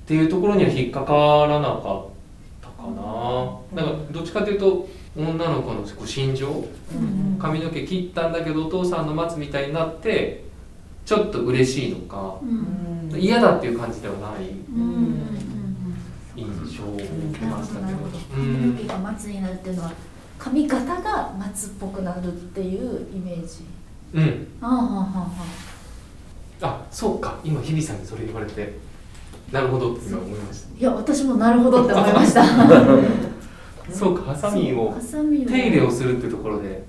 [0.06, 1.14] っていうところには引っかか
[1.48, 1.82] らなかっ
[2.62, 4.88] たかな、なんかどっちかというと
[5.18, 6.48] 女の子のこう心情。
[6.48, 7.40] うん。
[7.40, 10.44] 髪の毛切ったんだけどお父さんの松みたいになって
[11.06, 12.38] ちょっと嬉しいのか。
[13.18, 14.52] 嫌だっていう感じではない。
[16.36, 17.04] 印象を受
[17.40, 17.98] けましたけど
[18.32, 19.92] 髪の毛が松になるっていうのは
[20.38, 23.64] 髪型が松っぽくなるっていうイメージ。
[24.14, 24.48] うん。
[24.62, 25.26] ああはあはあは
[26.62, 26.68] あ。
[26.68, 27.40] あそうか。
[27.44, 28.78] 今日比さんにそれ言われて
[29.52, 30.80] なるほどって今思いました。
[30.80, 32.44] いや私もなるほどって思いました。
[33.92, 36.84] そうかハサミをハサミを手入れをするってところで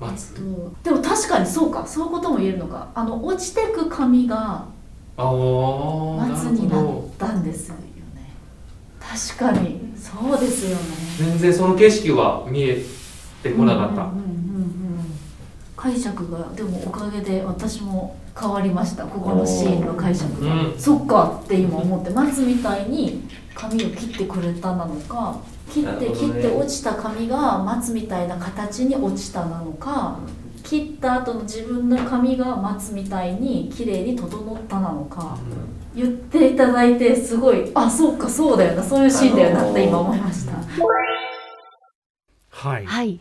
[0.00, 0.34] 待つ。
[0.36, 1.86] えっとでも確かにそうか。
[1.86, 2.88] そういうことも言えるのか。
[2.94, 4.64] あの落ちてく髪が
[5.16, 6.84] 松になっ
[7.18, 7.80] たんですよね。
[8.98, 9.80] 確かに。
[9.96, 10.82] そうですよね。
[11.18, 12.82] 全然その景色は見え
[13.42, 14.24] てこなかった、うんうんうんうん。
[15.76, 23.22] 解釈がでもおかげで私も変わりましたここのシーンの解釈が、うんそっかって今思って松みたいに
[23.54, 25.38] 髪を切ってくれたなのか
[25.70, 30.18] 切って、切って落ちた髪が松みたいな形に落ちたなのか
[30.62, 35.38] 切った後の自分の髪が松みたいに綺麗に整ったなのか
[35.94, 40.52] 言っていただいてすごいあそうかそうだよなそういうシーンだよなって今思いました。
[42.50, 43.20] はい、はい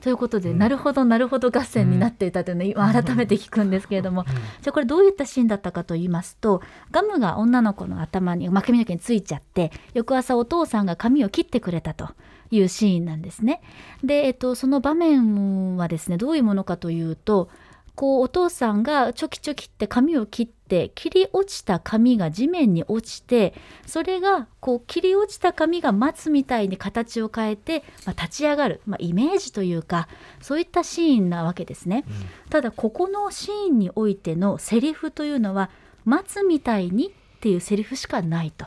[0.00, 0.58] ということで、うん。
[0.58, 12.10] なるほどなるほど合戦になっていたというのを今改めて聞くんですけれども、じゃあこれどういったシーンだったかと言いますとガムが女の子の頭に、まあ、髪の毛についちゃって翌朝お父さんが髪を切ってくれたと
[12.50, 13.62] いうシーンなんですね。
[14.02, 17.48] で、えっと、その場面はですねどういうものかというと
[17.94, 20.59] こうお父さんがチョキチョキって髪を切って
[20.94, 23.54] 切り落ちた髪が地面に落ちて
[23.86, 30.08] それがこう切り落ちた髪が松みたいに形を変えて、まあ、立ち上がる、まあ、イメージというか
[30.40, 32.04] そういったシーンなわけですね。
[32.48, 35.70] ただここのシーンにおいてのセリフというのは
[36.04, 38.66] 「松みたいに」っていうセリフしかないと。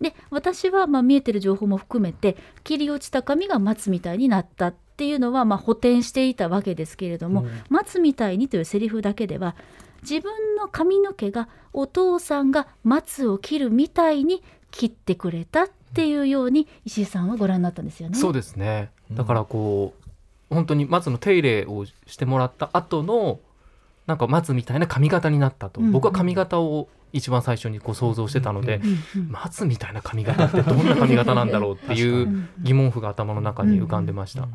[0.00, 9.54] で私はまあ見えてる情報も含めて切り落ちた髪が松みたいになったっていうのはまあ補填していたわけですけれども、松みたいにというセリフだけでは
[10.02, 18.16] 自分の髪の毛がお父さんが松を切るみたいに切ってくれたっていうように石井さんはご覧になったんですよね。
[18.16, 18.90] そうですね。
[19.12, 19.94] だからこ
[20.50, 23.40] う本当に松の手入れをしてもらった後の
[24.06, 25.92] なんか松みたいな髪型になったと、うんうん。
[25.92, 28.80] 僕は髪型を一番最初にこう想像してたので、
[29.28, 34.48] 松みたいな髪型ってどんな髪型なんだろうっていううん疑問符が頭の中に浮かんでました。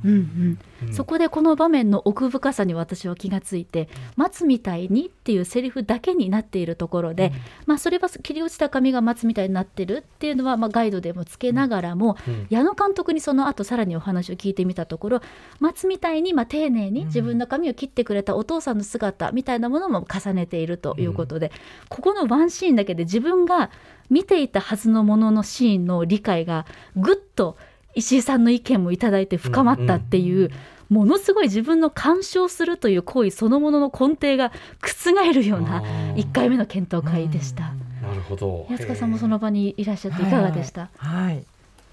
[0.92, 7.32] そこでこの場面の奥深さに私は気がついて「松みたいに」っていうセリフだけになっているところで、
[7.66, 12.48] まあ、それは切り落ちた髪が松みたいになってるっていうのは、まあ、ガイドでもつけながらも、うん。
[12.50, 15.22] 矢野監督にその後さらにお話を聞いてみたところ
[15.60, 21.52] 松みたいに、まあ、丁寧に自分の髪を切ってくれたお父さんの姿みたいなものも重ねているということで、
[21.90, 23.70] ここのワンシーンだけで自分が
[24.10, 26.66] 見ていたはずのもののシーンの理解が
[26.96, 27.58] ぐっと
[27.96, 30.52] 石井さんの意見もいただいて深まったっていう、
[30.90, 36.16] ものすごい自分の鑑賞するという行為そのものの根底が覆るようなあー。
[36.16, 37.74] 1回目の検討会でした。
[38.02, 38.68] なるほど。
[38.70, 41.44] 安塚さんもその場にいらっしゃっていかがでした、はい、はい、い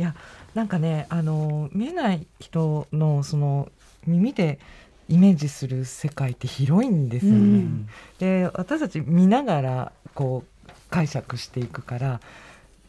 [0.02, 0.14] や
[0.54, 3.70] なんかねあの見えない人のその
[4.06, 4.58] 耳で
[5.08, 7.38] イメージする世界って広いんですよね。
[7.38, 7.88] うん
[8.18, 12.20] で私たち見ながらこう解釈していくから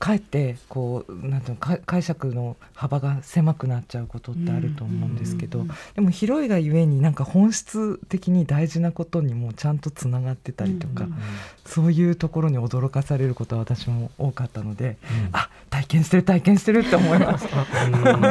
[0.04, 11.16] かえってこうなんていう解釈の幅が狭くなっちゃうことってあると思うんですけど、うんでも広いがゆえになんか本質的に大事なことにもちゃんとつながってたりとか、うん
[11.66, 15.30] そういうところに驚かされることは私も多かったので、うん。
[15.32, 17.58] あ体験してる体験してるって思いました。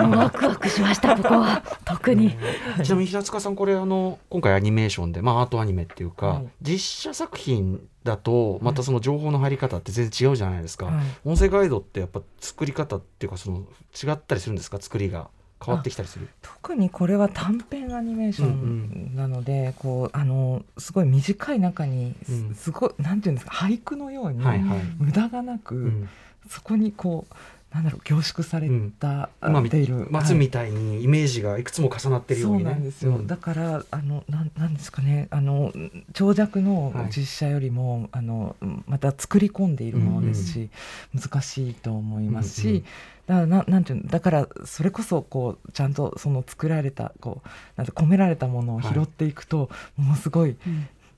[0.07, 1.63] ワクワクしましたここは。
[1.85, 2.37] 特に。
[2.83, 6.47] ちなみに平塚さんこれあの今回アニメーションでまあアートアニメっていうか、はい。
[6.61, 11.05] 実写作品だとまたその情報の入り方って全然違うじゃないですか、はい。
[11.25, 13.59] 音声ガイドってやっぱ作り方っていうかその
[13.95, 14.79] 違ったりするんですか？
[14.81, 15.29] 作りが。
[15.65, 16.29] 変わってきたりする？
[16.43, 22.73] 特にこれは短編アニメーションなので、こうあのすごい短い中にす,、うん。
[22.73, 23.53] ごいなんていうんですか？
[23.53, 26.09] 俳句のように、はいはい、無駄がなく、うん。
[26.49, 27.35] そこにこう
[27.73, 28.69] なんだろう凝縮され
[29.01, 30.07] た、今みている。
[30.11, 32.59] 松みたいにイメージがいくつも重なってるように。
[32.59, 32.65] ね。
[32.65, 35.29] そうなんですよ、うんだからあのなんなんですかね。
[35.31, 35.73] あの
[36.13, 38.57] 長尺の実写よりも、あの
[38.87, 40.69] また作り込んでいるものですし、
[41.15, 42.85] 難しいと思いますし、うんうん
[43.25, 50.57] だからななんていうのだからそれこそこうちゃんとその作られたこうなんて込められたものを拾っていくと、ものすごい、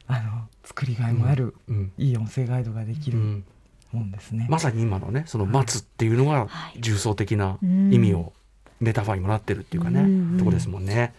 [0.06, 1.92] あの作りがいもある、うん。
[1.96, 3.18] いい音声ガイドができる。
[3.18, 3.44] うん
[3.94, 4.10] もん。
[4.10, 4.46] ですね。
[4.50, 6.80] まさに今のねその待つっていうのがはい。
[6.80, 7.92] 重層的なうん。
[7.92, 8.32] 意味を
[8.80, 11.14] メタファーにもなってるっていうかね、うんところですもんね。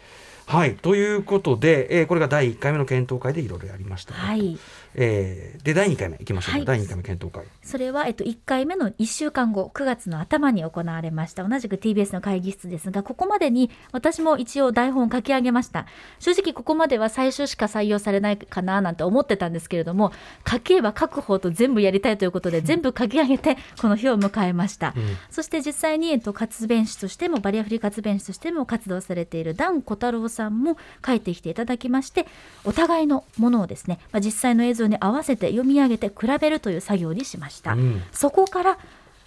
[0.46, 0.76] はい。
[0.76, 4.58] ということで、えーこれが第1回目の検討会でいろいろやりました、はい
[4.96, 6.80] えーで第2回目いきましょうか、はい。
[6.80, 7.44] 第2回目検討会。
[7.64, 11.44] それは、えっと、1回目の1週間後9月の頭に行われました。
[11.44, 15.88] 同じく TBS の会議室ですがここまでに私も一応台本を書き上げました。
[16.20, 20.12] 正直ここまでは最初しか採用されないかななんて思ってたんですけれども
[20.48, 25.18] 書けば書く方と全部やりたいということで全部書き上げてこの日を迎えました、うん。
[25.32, 32.28] そして実際に、えっと、活弁士としてもバリアフリー活弁士としても活動されているダン小太郎さんも書いてきていただきまして
[32.66, 38.02] お互いのものをですね、まあ、実際の映像に合わせて読み上げて比べるという作業にしました、うん。
[38.12, 38.78] そこから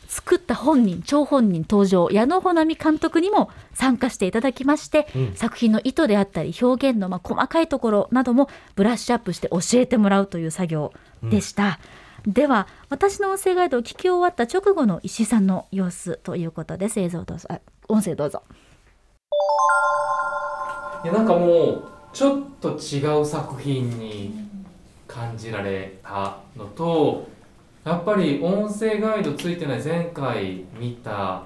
[0.08, 5.34] 作った本人張本人登場矢野穂波監督にも参加していただきまして、うん。
[5.34, 10.92] 作品の意図であったり表現のまあ細かいところなどもブラッシュアップして教えてもらうという作業
[11.22, 11.78] でした。
[12.26, 16.98] では私の音声ガイドを聞き終わった直後の石井さんの様子ということです。
[17.00, 18.42] 映像どうぞあ音声どうぞ。
[21.04, 24.47] いやなんかもうちょっと違う作品に
[25.08, 27.28] 感じられたのと
[27.84, 31.42] やっぱり音声ガイドついてない前回見た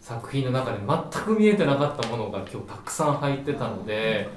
[0.00, 4.28] 作品の中で全く見えてなかったものが今日たくさん入ってたので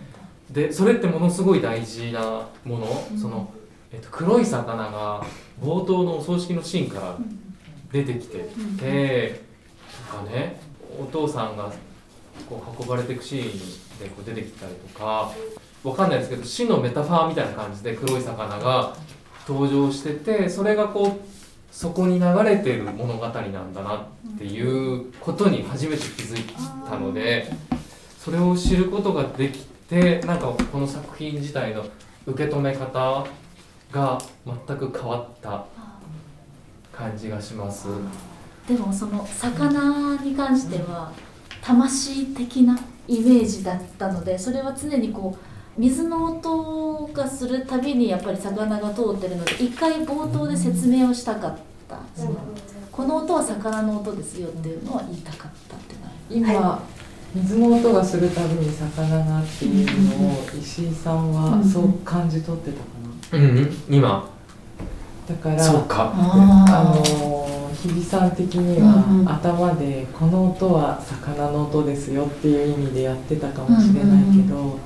[0.52, 3.54] でそれってものすごい大事なもの、その、
[3.93, 5.26] えっと、黒い魚が
[5.62, 7.18] 冒頭のお葬式のシーンから
[7.91, 9.41] 出てきてて、
[10.10, 10.60] とかね
[10.99, 11.72] お父さんが
[12.49, 15.32] こう運ばれていくシーンでこう出てきたりとか
[15.84, 18.96] わかんないですけど死のメタファーみたいな感じで黒い魚が
[19.48, 21.32] 登場しててそれがこう
[21.72, 26.44] そこに流れてる物語なんだなっていうことに初めて気づい
[26.88, 27.52] たので
[28.20, 29.60] それを知ることができ
[29.90, 31.86] てなんかこの作品自体の
[32.28, 33.26] 受け止め方
[33.92, 35.66] が全く変わった
[36.94, 37.88] 感じがします。
[38.68, 41.12] でもその魚に関しては
[41.62, 42.78] 魂的な
[43.08, 45.51] イメージだったのでそれは常にこう
[45.82, 51.58] 水の音がするたびにやっぱり魚が通ってるので一回冒頭で説明をしたかっ
[51.90, 52.36] た、その
[52.92, 55.96] この音は魚の音ですよっていうのは言いたかったって
[56.36, 56.84] いうのは
[57.34, 62.78] 今、水の音がするたびに魚がっていうのを石井さんはそう感じ取ってた
[63.36, 63.44] かな。
[63.44, 64.30] うん、今。
[65.28, 66.14] だからそうか。
[66.16, 69.32] あの日比さん的には、うんうん。
[69.32, 74.78] 頭でこの音は魚の音ですよっていう意味でやってたかもしれないけど、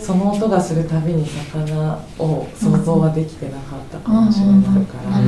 [0.00, 5.26] その音がするたびに魚を想像はできてなかったかもしれないから、や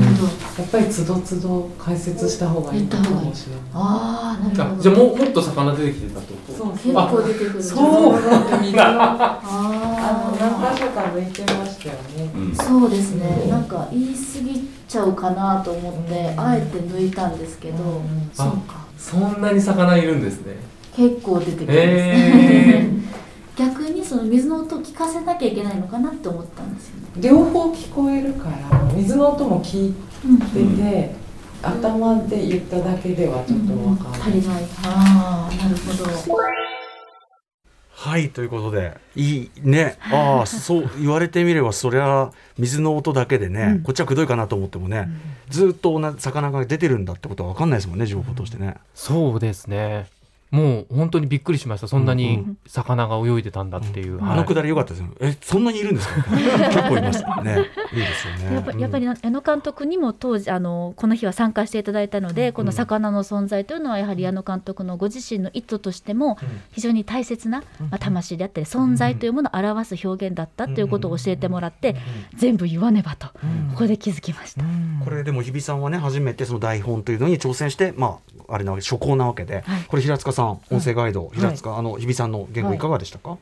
[0.65, 3.63] っぱりつどつど解説した方がいいのかもしれない。
[3.75, 4.79] ああなるほど。
[4.79, 6.35] あじゃあもうもっと魚出てきてたと？
[6.57, 8.59] そう結構出てくるそうなんだ。
[8.59, 12.55] 水のああの何あ箇所か抜いてましたよね。
[12.55, 13.47] そうですね。
[13.51, 18.87] なんか言い過ぎちゃうかなと思ってあえて抜いたんですけど、うんそうか。
[18.97, 20.57] そんなに魚いるんですね。
[20.95, 23.03] 結構出てくるんですへね
[23.57, 31.15] 逆にその水の音を聞かせなきゃいけないのかなって思ったんですよね、両方聞こえるから水の音も聞いてて、
[31.63, 34.21] 頭で言っただけではちょっとわかんない。
[34.21, 34.59] 足りな。
[34.59, 36.11] いああなるほど
[37.91, 39.97] はいということでいいね。
[40.11, 45.09] ああそう言われてみればそりゃ水の音だけでね、こっちはくどいかなと思ってもね、
[45.51, 48.75] ずっと同じ魚が出てるんだってことは分かんないですもんね情報としてね。
[48.95, 50.07] そうですね
[50.53, 51.89] もう本当にびっくりしました。
[51.89, 54.33] そんなうんうに魚が泳いでたんだっていう、はい。
[54.35, 55.09] あのくだり良かったですよ。
[55.21, 56.15] えそんなにいるんですか？
[56.31, 57.43] 結構いました。
[57.43, 57.57] ね。
[57.93, 58.55] いいですよね。
[58.55, 66.37] やっぱやっぱり矢野監督にも当時あのこの日は参加していただいたので、この魚の存在というのはやはり矢野監督のご自身の意図としても
[66.73, 71.97] 非常に大切な、まあ、魂であったり存在というものを表す表現だったということを教えてもらって、
[72.37, 73.33] 全部言わねばと、こ
[73.79, 74.63] こで気づきました。
[75.03, 79.83] これでも日比さんはね初めてその台本というのに挑戦してまああれなわけ初稿なわけで、はい。
[79.89, 83.39] これ平塚さん音声ガイド、い平塚、あの日比さんの言語いかがでしたか？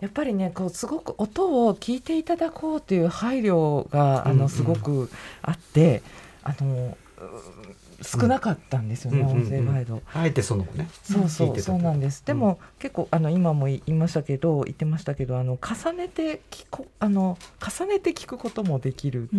[0.00, 5.10] やっぱりねこうすごく音を聞いていただこうという配慮があうんうんのすごく
[5.40, 6.02] あって、
[6.42, 10.02] あのう少なかったんですよね、うんうんうん音声ガイド。
[10.12, 10.88] あえてそのね。
[11.02, 12.22] そうそうそうなんです。
[12.26, 19.30] でも、結構あの今も言いましたけど言ってましたけどあの重ねて聞こあの重ねて聞くこともできる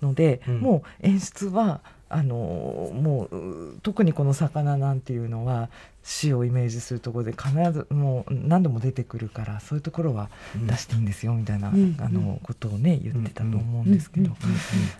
[0.00, 3.36] ので、うんもう演出はあのもう
[3.72, 5.68] う特にこの魚なんていうのは
[6.06, 10.30] 死をイメージするところで必ずもう何度も出てくるからそういうところは
[10.64, 11.96] 出していいんですよみたいな、うん。
[11.98, 14.36] あのことをね言ってたと思うんですけど、うん。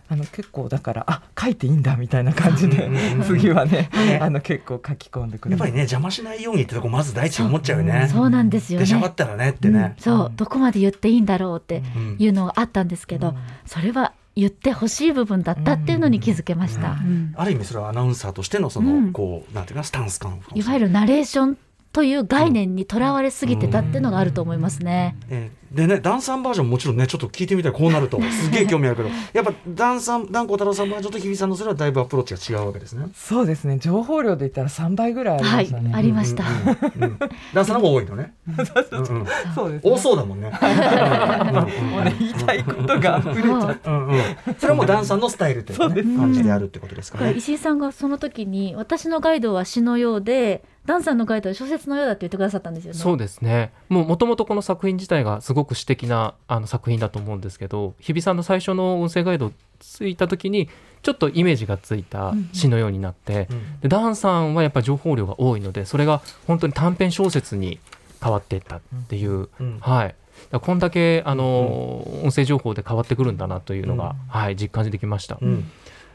[0.08, 2.90] あの結構だからあ書いていいんだみたいな感じで
[3.24, 5.52] 次はねねあの結構書き込んでくる。
[5.52, 8.08] やっぱりね邪魔しないようにってとこまず第一に思っちゃうよね。
[8.12, 9.94] そうなんですよでしゃばねったらねってね。
[10.00, 13.36] そうどこまで言っていいんだろうってうんいうのがあったんですけど、うん。
[13.64, 17.32] それは言ってほしい部分だったっていうのに気づけました、うん。
[17.36, 19.12] ある意味それはアナウンサーとしてのその、うん。
[19.12, 21.58] こうなんていうかなスタンス感いわゆるナレーション
[21.96, 25.16] という概念にとらわれすぎてたっていうのがあると思いますね。
[25.30, 33.06] えーでねダンサンバージョンもちろんねちょっと聞いてみたいこうなると すげえ興味あるけどやっぱダンサンダンコ太郎さんバージョンと日比さんのそれはだいぶアプローチが違うわけですね。
[33.14, 33.78] そうですね。
[33.78, 36.44] 情報量で言ったら3倍ぐらいありましたね、はいありました。
[36.44, 37.18] うんうんうん
[37.52, 38.32] ダンサーの方が多いのね。
[38.46, 39.92] うんうんそうですね。
[39.92, 40.50] 多そうだもんね。
[41.90, 43.90] もうね言いたいことが溢れちゃって。
[43.90, 44.20] うんうん
[44.58, 45.78] それはもうダンサーのスタイルという
[46.18, 47.32] 感じであるってことですかね。
[47.32, 52.98] 石井さんがその時に私のガイドは詩のようでダンさんのガイドは小説のようだって言ってくださったんですよね。
[52.98, 53.72] そうですね。
[53.88, 60.68] もうもともとこの作品自体がすごく詩的なあの作品だと思うんですけど日比さんの最初の音声ガイドついた時に
[61.02, 67.78] ちょっとイメージがついた詩のようになって、うんでダンさんはやっぱり情報量が多いのでそれが本当に短編小説に
[68.22, 70.14] 変わっていったっていう、うんはい。
[70.52, 75.38] こんだけあの、音声情報で変わってくるんだなというのが、はい、実感できました。
[75.40, 75.70] うん。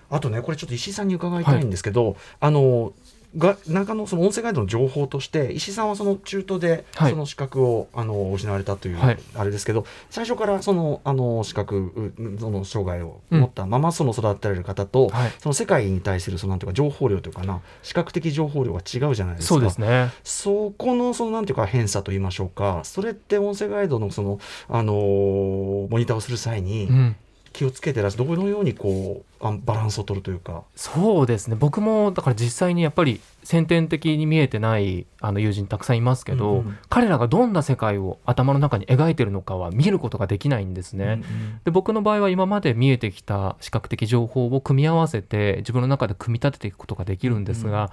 [0.09, 2.91] あとねこれちょっと石井さんに伺いたいんですけど、あの
[3.37, 7.11] が中のその音声ガイドの情報として石井さんはその中途ではい。
[7.11, 9.19] その資格を、あの失われたという、はい。
[9.35, 15.31] あれですけど最初からそのあの資格うその障害を持ったままその育てられる方と、はい。
[15.39, 19.55] その世界に対するそのなんていうか情報量というかな視覚的情報量が違うじゃないですか。
[19.55, 20.11] そうですね。
[20.23, 27.15] そこのそのなんていうか偏差と言いましょうかそれって音声ガイドのそのあのーモニターをする際にうん
[27.61, 30.63] 気をつけてらっしゃるどのようにこうあバランスを取るというか。
[30.75, 31.55] そうですね。
[31.55, 36.77] 僕もだから実際にやっぱり先天的に見えてないあの友人たくさんいますけど、うんうん。
[36.89, 41.21] 彼らがどんな世界を頭の中に描いてるのかは見ることができないんですね。
[41.63, 47.91] で僕の場合は今まで見えてきた視覚的情報を組み合わせて自分の中で組み立てていくことができるんですが、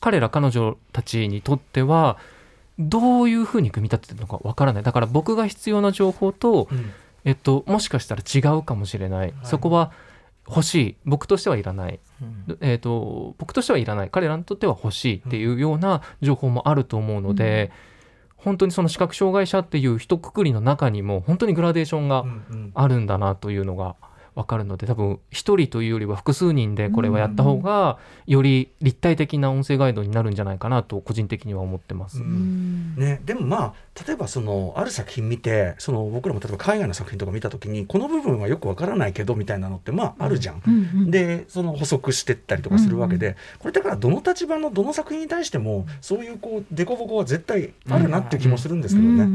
[0.00, 2.18] 彼ら彼女たちにとっては
[2.80, 4.82] どういうふうに組み立ててるのかわからない。
[4.82, 6.90] だから僕が必要な情報と、うん
[7.24, 9.92] えっと、もしかしたら違うかもしれない、そこは
[10.46, 10.96] 欲しい。
[11.04, 12.00] 僕としてはいらない、
[12.60, 14.10] えっと、僕としてはいらない。
[14.10, 17.70] 彼らにとっては欲しいっていうような情報もあると思うので、
[18.36, 22.72] 本当にその視覚障害者っていう一括りの中にも本当にグラデーションがうんうん。
[22.74, 23.96] あるんだなというのが
[24.34, 32.18] 分かるので多分一人というよりは複数人でこれはやった方がより立体的な音声ガイドになるんじゃないかなと個人的には思ってます。
[32.18, 32.96] うん。
[32.96, 33.74] ね、でもまあ
[34.06, 40.62] 例えばそのある作品見てその僕らも例えば海外の作品とか見た時にこの部分はよくわからないけどみたいなのってまああるじゃん。
[40.66, 49.12] うんうんでその補足してったりとかするわけで、これだからどの立場のどの作品に対してもそういうこう凸凹は絶対あるなっていう気もするんですけどね。
[49.12, 49.30] うんうんう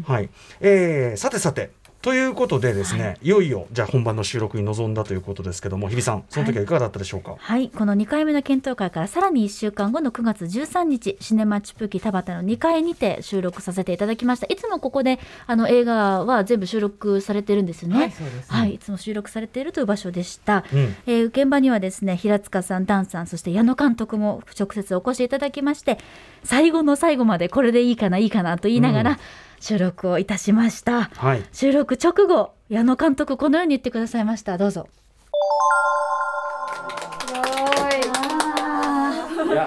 [0.00, 0.04] ん。
[0.06, 0.28] はい、
[0.60, 1.70] えーさてさて
[2.04, 14.46] ということでですね、い、よいよじゃあ本番の収録に臨んだということですけども日比さんその時はいかがだったでしょうか、はい、この2回目の検討会からさらに1週間後の9月13日シネマチュプキ田端の2階にて収録させていただきました。
[14.52, 17.96] いつもここであの映画は全部収録されてるんですよね。
[17.96, 18.58] はいそうですね。
[18.58, 20.96] はい、いつも収録されているという場所でした、うん。
[21.06, 25.98] えー現場にはですね平塚さんダンさんそして矢野監督も直接お越しいただきまして
[26.44, 29.18] 最後の最後までこれでいいかないいかなと言いながら
[29.64, 31.42] 収録をいたしました、はい。
[31.50, 34.58] 収録直後矢野監督このように言ってくださいました。
[34.58, 34.90] どうぞ。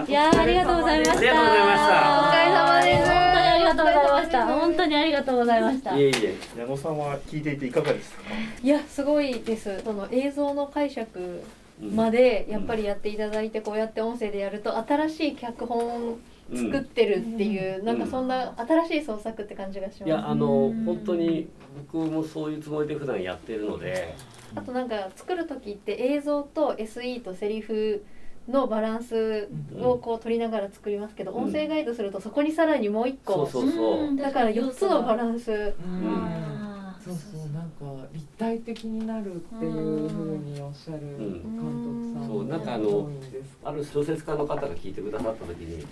[0.08, 0.12] い。
[0.12, 0.40] やー。
[0.40, 1.18] ありがとうございました。
[1.18, 2.22] ありがとうございました。
[2.22, 3.10] お疲れ様です。
[3.10, 4.46] 本当にありがとうございました。
[4.46, 5.98] 本当にありがとうございました。
[5.98, 6.38] いえいえ。
[6.60, 8.22] 矢野さんは聞いていていかがですか？
[8.62, 9.82] いやすごいです。
[9.84, 11.44] その映像の解釈
[11.82, 16.20] までやっぱりやっていただいてこうやって音声でやると新しい脚本を
[16.54, 20.48] 作ってるっていう、なんかそんな新しい創作って感じがしいやますあの
[20.86, 21.50] 本当に
[21.92, 24.16] 僕もそういうつもりで普段やってるので。
[24.56, 28.04] あとなんか作る時って映像と SE とセリフ
[28.48, 29.50] のバランス
[29.82, 31.44] をこう取りながら作りますけど、うん。
[31.46, 33.46] 音声ガイドするとそこにさらにもう一個。
[33.46, 34.16] そうそうそう。
[34.16, 35.46] だから4つのバランス。
[35.46, 37.16] そう。
[37.16, 43.10] そうなんか立体的になるっていうふうにおっしゃる監督さんそうなんかあの
[43.64, 45.86] ある小説家の方が聞いてくださった時に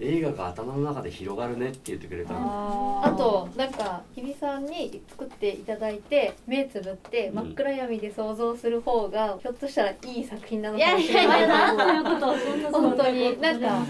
[0.00, 11.48] 映画が頭の中で広がるねって言ってくれたんですあとなんか日比さんに作っていただいて目つぶって真っ暗闇で想像する方がひょっとしたらいい作品なのかもしれない。
[11.48, 11.74] な
[12.70, 13.40] 本当に。
[13.40, 13.84] なんか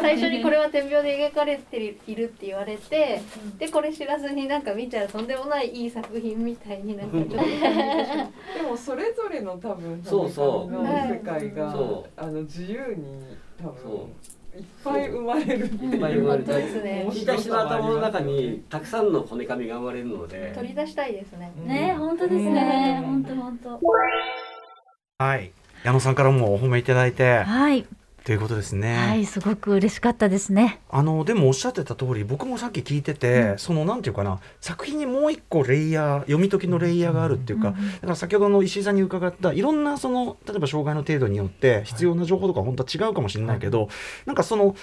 [0.00, 3.20] 最初にこれは点描で描かれているって言われて
[3.58, 7.49] でこれ知らずになんか見たらとんでもないいい作品みたいになんかちょっと
[8.54, 10.72] でもそれぞれの多分そうそう。
[10.72, 14.08] の世界がそあの自由に多分そ
[14.56, 15.94] いっぱい生まれるっていう。
[15.94, 17.08] いっぱい生まれて本当ですね。
[17.12, 20.52] 引いた人の頭の中にたくさんのこねかみが生まれるので。
[20.54, 21.52] 取り出したいですね。
[21.64, 23.02] ね本当ですね。
[23.04, 23.80] 本当本当。
[25.24, 25.52] はい。
[25.84, 27.38] 矢野さんからもお褒めいただいて。
[27.38, 27.86] はい
[28.24, 28.96] ということですね。
[28.96, 30.80] はいすごく嬉しかったですね。
[30.90, 43.88] あのでもおっしゃってた通り僕もさっき聞いてて、そのなんていうかな作品にもう一個レイヤー読み解きのレイヤーがあるっていうか、だから先ほどの石井さんに伺ったいろんなその例えば障害の程度によって必要な情報とか本当は違うかもしれないけど、
[44.26, 44.76] なんかその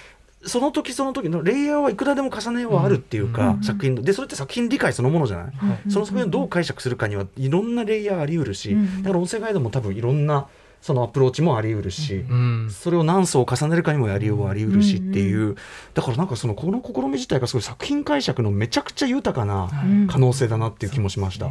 [0.46, 5.54] その時その時のレイヤーはいくらでも重ねようはあるっていうか、作品のでそれって作品理解そのものじゃない、
[5.90, 10.48] その作品をどう解釈するかにはいろんなレイヤーあり得るし、だから音声ガイドも多分いろんな
[10.82, 12.70] そのアプローチもあり得るし、うん。
[12.72, 15.56] それを何層重ねるかにもやりようはあり得るしっていう、
[15.94, 19.70] だからなんかそのこの試み自体がすごい作品解釈のめちゃくちゃ豊かな
[20.10, 21.50] 可能性だなっていう気もしました。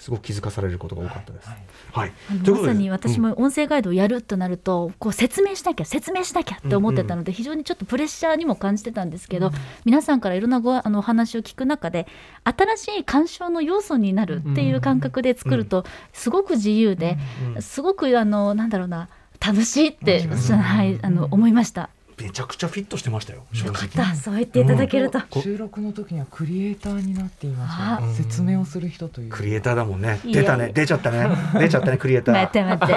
[0.00, 1.48] すごく気づかされることが多かったです。
[1.92, 2.12] はい。
[2.30, 9.50] あのといまさに私も音声ガイドをやるとなると、こう説明しなきゃ説明しなきゃって思ってたので、非常にちょっとプレッシャーにも感じてたんですけど、
[9.84, 12.06] 皆さんからいろんなごあのお話を聞く中で
[12.44, 15.84] 新しい鑑賞の要素になるっていう感覚で作ると、
[16.14, 17.18] すごく自由で、
[17.60, 21.90] すごくあのなんだろうな楽しいって、はい、あの思いました。
[22.20, 23.44] めちゃくちゃフィットしてましたよ。
[23.52, 23.88] 正直。
[23.88, 30.20] だそう言っていただけると、収録の時にはクリエイターになっていましたね、説明をする人というクリエイターだもんね。
[30.24, 30.70] 出たね。
[30.74, 31.28] 出ちゃったね。
[31.58, 31.96] 出ちゃったね。
[31.96, 32.34] クリエイター。
[32.34, 32.88] 待って待っ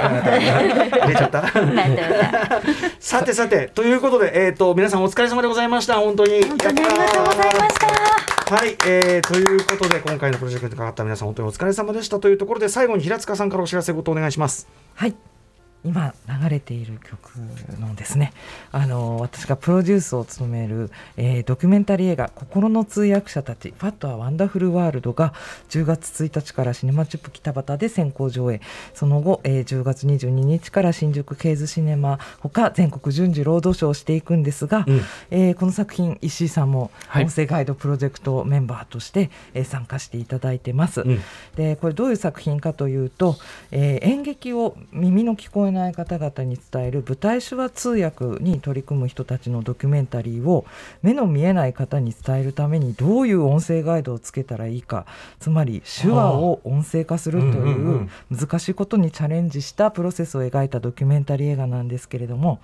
[0.91, 1.41] て 出ちゃった。
[1.41, 2.03] 待って待って
[2.99, 6.43] さてさてということでえっ、と皆さんお疲れ様でございました本当に。
[6.43, 8.55] 本当にありがとうございました。
[8.55, 14.67] はい、えー、ということで今回のプロジェクトにかかった皆さん本当にお疲れ様でしたというところで最後に平塚さんからお知らせごとお願いします。
[14.95, 15.15] はい
[15.85, 17.19] 今流れている曲
[17.79, 18.31] のですね
[18.71, 25.33] あの私がプロデュースを務める、えードキュメンタリー映画「心の通訳者たちファットはワンダフルワールド」が
[25.69, 28.61] 10月1日からシネマチュップ北畑で先行上映。
[28.93, 34.85] その後、えー10月22日から新宿ケーズシネマほか全国順次ロードショーをしていくんですが、
[35.31, 37.23] えーこの作品石井さんもはい。
[37.25, 41.01] 音声ガイドプロジェクトメンバーとして、えー参加していただいてます。
[41.01, 41.19] うん。
[41.55, 43.35] でこれどういう作品かというと、
[43.71, 50.65] えー演劇を耳の聞こえない方々に伝える舞台手話通訳に取り組む人たちのドキュメンタリーを
[51.01, 55.05] 目の見えない方に伝えるためにどういう音声ガイドをつけたらいいか
[55.39, 62.61] つまり手話を音声化するというん難しいことにチャレンジしたプロセスを描いたドキュメンタリー映画なんですけれども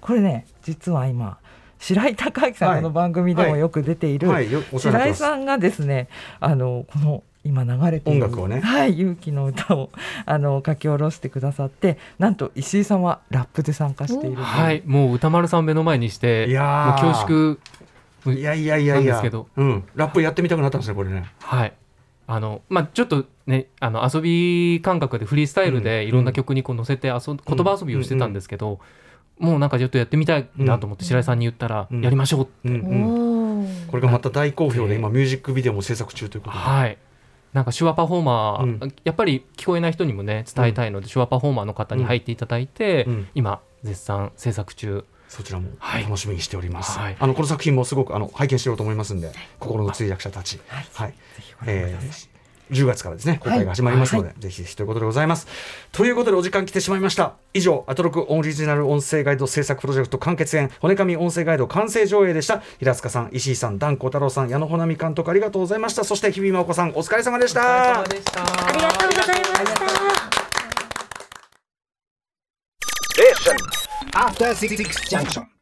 [0.00, 1.38] これね実は今
[1.80, 4.28] 白井孝明さん、の番組でもよく出ている、
[4.78, 6.08] 白井さんがですね
[6.38, 8.60] あのこの今流れている音楽をね。
[8.60, 9.90] はい、勇気の歌を
[10.26, 17.04] あの書き下ろしてくださってなんと石井さんはラップで参加しているはいもう歌丸さん目の前にしていやー。
[17.04, 17.58] もう恐縮
[18.26, 19.48] いやいやいやなんいやですけど。
[19.56, 19.84] うん。
[19.94, 21.24] ラップやってみたくなったんですねこれね。
[21.40, 21.72] はい。
[22.26, 28.78] あのまあちょっとねあの遊び感覚でフリースタイルでいろんな曲にこう乗せて遊ん言葉遊びをしてたんですけど、
[29.38, 32.02] もうなんかちょっとやってみたいなと思って白井さんに言ったら、うん。
[32.02, 33.86] やりましょうって、うんうん。
[33.88, 36.62] これがまた大好評で今ミュージックビデオも制作中ということで。
[36.62, 36.98] はい
[37.52, 45.04] なんか手話パフォーマー、やっぱり聞こえない人にもね伝えたいので、手話パフォーマーの方に入っていただいて、今絶賛制作中。
[45.28, 46.98] そちらも楽しみにしております。
[46.98, 47.16] はい。
[47.18, 50.58] あのこの作品もすごくあの拝見しようと思いますんで、心の通訳者たち、
[50.92, 51.14] はい、
[51.66, 52.29] えー
[52.70, 55.46] 10月からですね公開が始まりますので、ぜひぜひということでございます。
[55.92, 57.34] ということでお時間来てしまいました。
[57.52, 62.62] 以上アトロクオリジナル音声ガイド制作プロジェクト完結編骨紙音声ガイド完成上映でした。
[62.78, 66.04] 平塚さん、石井さん、ダン小太郎さん、矢野穂波監督ありがとうございました。
[66.04, 68.00] そして日比真央子さんお疲れ様でした。
[68.00, 70.50] ありがとうございました。
[74.12, 75.59] After Six Junction.